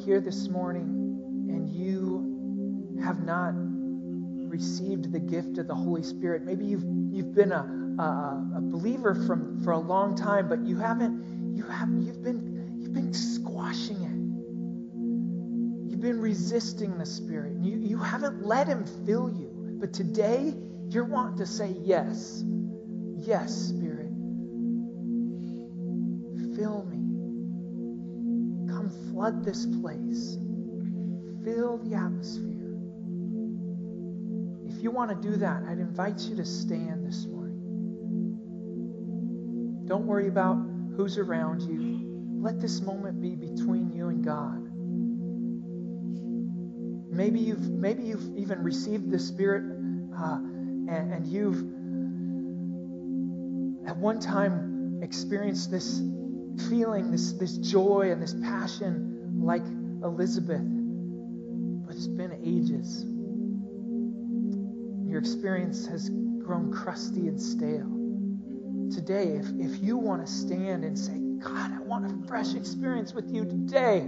Here 0.04 0.20
this 0.20 0.48
morning 0.48 0.84
and 1.48 1.68
you 1.68 3.00
have 3.02 3.24
not 3.24 3.54
received 4.48 5.10
the 5.12 5.18
gift 5.18 5.56
of 5.58 5.66
the 5.66 5.74
Holy 5.74 6.02
Spirit, 6.02 6.42
maybe 6.42 6.66
you've 6.66 6.84
you've 7.10 7.34
been 7.34 7.52
a, 7.52 7.62
a, 7.98 8.58
a 8.58 8.60
believer 8.60 9.14
from 9.26 9.62
for 9.62 9.72
a 9.72 9.78
long 9.78 10.14
time, 10.14 10.48
but 10.48 10.60
you 10.64 10.76
haven't 10.76 11.56
you 11.56 11.64
have 11.64 11.88
you've 11.88 12.22
been 12.22 12.76
you've 12.78 12.92
been 12.92 13.14
squashing 13.14 13.96
it. 14.02 15.90
You've 15.90 16.00
been 16.00 16.20
resisting 16.20 16.98
the 16.98 17.06
Spirit. 17.06 17.54
You 17.62 17.78
you 17.78 17.98
haven't 17.98 18.44
let 18.44 18.66
Him 18.66 18.84
fill 19.06 19.30
you. 19.30 19.78
But 19.80 19.92
today 19.94 20.54
you're 20.90 21.04
wanting 21.04 21.38
to 21.38 21.46
say 21.46 21.74
yes. 21.82 22.44
Yes, 23.16 23.54
Spirit. 23.54 24.10
Fill 26.56 26.84
me 26.84 27.03
flood 29.14 29.44
this 29.44 29.64
place, 29.80 30.36
fill 31.44 31.78
the 31.78 31.94
atmosphere. 31.94 32.74
If 34.66 34.82
you 34.82 34.90
want 34.90 35.10
to 35.10 35.28
do 35.30 35.36
that, 35.36 35.62
I'd 35.68 35.78
invite 35.78 36.18
you 36.22 36.34
to 36.36 36.44
stand 36.44 37.06
this 37.06 37.24
morning. 37.26 37.44
Don't 39.86 40.06
worry 40.06 40.26
about 40.26 40.56
who's 40.96 41.16
around 41.16 41.62
you. 41.62 42.40
Let 42.40 42.60
this 42.60 42.80
moment 42.80 43.22
be 43.22 43.36
between 43.36 43.92
you 43.92 44.08
and 44.08 44.24
God. 44.24 44.62
Maybe 47.14 47.38
you've 47.38 47.70
maybe 47.70 48.02
you've 48.02 48.36
even 48.36 48.64
received 48.64 49.12
the 49.12 49.20
Spirit, 49.20 49.62
uh, 50.18 50.38
and, 50.90 51.12
and 51.12 51.24
you've 51.24 51.62
at 53.88 53.96
one 53.96 54.18
time 54.18 54.98
experienced 55.02 55.70
this 55.70 56.00
feeling 56.68 57.10
this, 57.10 57.32
this 57.32 57.58
joy 57.58 58.10
and 58.10 58.22
this 58.22 58.34
passion 58.42 59.40
like 59.42 59.64
Elizabeth, 60.02 60.62
but 61.86 61.94
it's 61.94 62.06
been 62.06 62.32
ages. 62.44 63.04
Your 65.08 65.18
experience 65.18 65.86
has 65.86 66.08
grown 66.08 66.72
crusty 66.72 67.28
and 67.28 67.40
stale. 67.40 67.90
Today, 68.94 69.36
if, 69.36 69.46
if 69.58 69.82
you 69.82 69.96
want 69.96 70.26
to 70.26 70.32
stand 70.32 70.84
and 70.84 70.98
say, 70.98 71.18
God, 71.42 71.72
I 71.72 71.80
want 71.80 72.06
a 72.06 72.26
fresh 72.26 72.54
experience 72.54 73.14
with 73.14 73.30
you 73.30 73.44
today, 73.44 74.00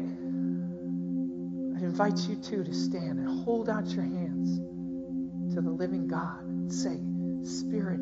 I'd 1.76 1.82
invite 1.82 2.18
you 2.28 2.36
too 2.36 2.64
to 2.64 2.74
stand 2.74 3.18
and 3.18 3.44
hold 3.44 3.68
out 3.68 3.88
your 3.88 4.04
hands 4.04 4.58
to 5.54 5.60
the 5.60 5.70
living 5.70 6.06
God 6.06 6.44
and 6.44 6.72
say, 6.72 6.98
Spirit, 7.42 8.00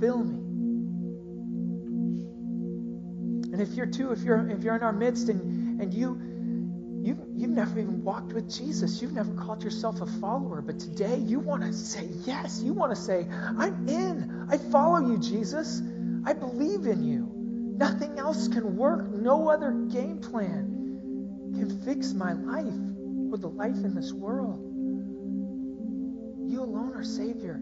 fill 0.00 0.24
me. 0.24 0.49
And 3.60 3.68
if 3.68 3.76
you're 3.76 3.86
too, 3.86 4.10
if 4.12 4.22
you're 4.22 4.48
if 4.48 4.64
you're 4.64 4.74
in 4.74 4.82
our 4.82 4.92
midst 4.92 5.28
and 5.28 5.82
and 5.82 5.92
you 5.92 6.18
you've 7.02 7.18
you've 7.36 7.50
never 7.50 7.78
even 7.78 8.02
walked 8.02 8.32
with 8.32 8.50
Jesus, 8.50 9.02
you've 9.02 9.12
never 9.12 9.34
called 9.34 9.62
yourself 9.62 10.00
a 10.00 10.06
follower, 10.06 10.62
but 10.62 10.78
today 10.78 11.18
you 11.18 11.40
want 11.40 11.60
to 11.64 11.74
say 11.74 12.08
yes. 12.24 12.62
You 12.62 12.72
want 12.72 12.94
to 12.94 12.96
say, 12.96 13.28
I'm 13.30 13.86
in. 13.86 14.46
I 14.50 14.56
follow 14.56 15.06
you, 15.10 15.18
Jesus. 15.18 15.82
I 16.24 16.32
believe 16.32 16.86
in 16.86 17.04
you. 17.04 17.28
Nothing 17.76 18.18
else 18.18 18.48
can 18.48 18.78
work. 18.78 19.10
No 19.10 19.50
other 19.50 19.72
game 19.72 20.20
plan 20.20 21.52
can 21.54 21.82
fix 21.84 22.14
my 22.14 22.32
life 22.32 22.80
or 23.30 23.36
the 23.36 23.50
life 23.50 23.76
in 23.76 23.94
this 23.94 24.10
world. 24.10 24.58
You 26.50 26.62
alone 26.62 26.94
are 26.94 27.04
Savior. 27.04 27.60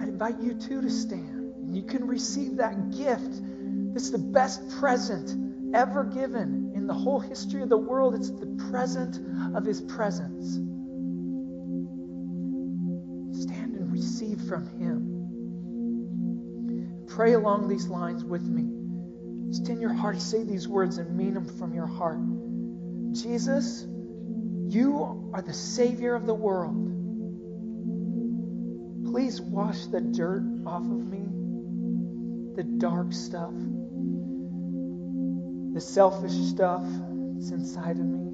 I 0.00 0.08
invite 0.08 0.40
you 0.40 0.54
too 0.54 0.80
to 0.80 0.90
stand. 0.90 1.52
And 1.54 1.76
you 1.76 1.82
can 1.82 2.06
receive 2.06 2.56
that 2.56 2.96
gift 2.96 3.42
it's 3.94 4.10
the 4.10 4.18
best 4.18 4.68
present 4.78 5.74
ever 5.74 6.04
given 6.04 6.72
in 6.74 6.86
the 6.86 6.94
whole 6.94 7.18
history 7.20 7.62
of 7.62 7.68
the 7.68 7.76
world. 7.76 8.14
It's 8.14 8.30
the 8.30 8.46
present 8.70 9.18
of 9.56 9.64
His 9.64 9.80
presence. 9.80 10.54
Stand 13.42 13.74
and 13.74 13.92
receive 13.92 14.40
from 14.42 14.66
Him. 14.78 15.06
Pray 17.08 17.32
along 17.32 17.68
these 17.68 17.88
lines 17.88 18.24
with 18.24 18.42
me. 18.42 18.68
Just 19.50 19.68
in 19.68 19.80
your 19.80 19.92
heart, 19.92 20.20
say 20.20 20.44
these 20.44 20.68
words 20.68 20.98
and 20.98 21.16
mean 21.16 21.34
them 21.34 21.44
from 21.58 21.74
your 21.74 21.86
heart. 21.86 22.20
Jesus, 23.12 23.84
you 24.68 25.30
are 25.34 25.42
the 25.42 25.52
Savior 25.52 26.14
of 26.14 26.26
the 26.26 26.34
world. 26.34 26.86
Please 29.12 29.40
wash 29.40 29.86
the 29.86 30.00
dirt 30.00 30.44
off 30.64 30.84
of 30.84 31.04
me, 31.04 31.26
the 32.54 32.62
dark 32.62 33.12
stuff 33.12 33.52
the 35.80 35.86
selfish 35.86 36.34
stuff 36.50 36.82
that's 37.32 37.52
inside 37.52 37.98
of 37.98 38.04
me. 38.04 38.26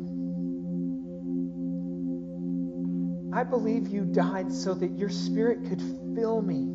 I 3.32 3.44
believe 3.44 3.86
you 3.86 4.04
died 4.04 4.52
so 4.52 4.74
that 4.74 4.98
your 4.98 5.10
spirit 5.10 5.68
could 5.68 5.80
fill 6.16 6.42
me. 6.42 6.72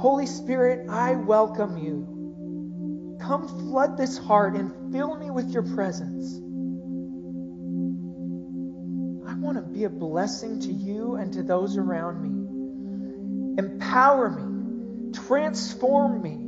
Holy 0.00 0.26
Spirit, 0.26 0.90
I 0.90 1.14
welcome 1.14 1.78
you. 1.78 3.16
Come 3.20 3.46
flood 3.46 3.96
this 3.96 4.18
heart 4.18 4.56
and 4.56 4.92
fill 4.92 5.16
me 5.16 5.30
with 5.30 5.50
your 5.50 5.62
presence. 5.62 6.34
I 9.24 9.34
want 9.38 9.56
to 9.56 9.62
be 9.62 9.84
a 9.84 9.90
blessing 9.90 10.58
to 10.62 10.72
you 10.72 11.14
and 11.14 11.32
to 11.34 11.44
those 11.44 11.76
around 11.76 12.22
me. 12.22 13.62
Empower 13.62 14.30
me, 14.30 15.12
transform 15.12 16.22
me 16.22 16.45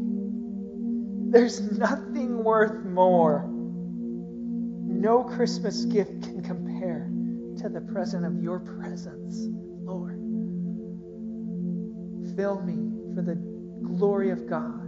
there's 1.31 1.61
nothing 1.79 2.43
worth 2.43 2.85
more. 2.85 3.47
No 3.51 5.23
Christmas 5.23 5.85
gift 5.85 6.23
can 6.23 6.43
compare 6.43 7.11
to 7.59 7.69
the 7.69 7.81
present 7.93 8.25
of 8.25 8.43
your 8.43 8.61
presence, 8.61 9.47
Lord. 9.85 10.19
Fill 12.37 12.63
me 12.63 13.15
for 13.15 13.23
the 13.23 13.35
glory 13.97 14.31
of 14.31 14.49
God. 14.49 14.88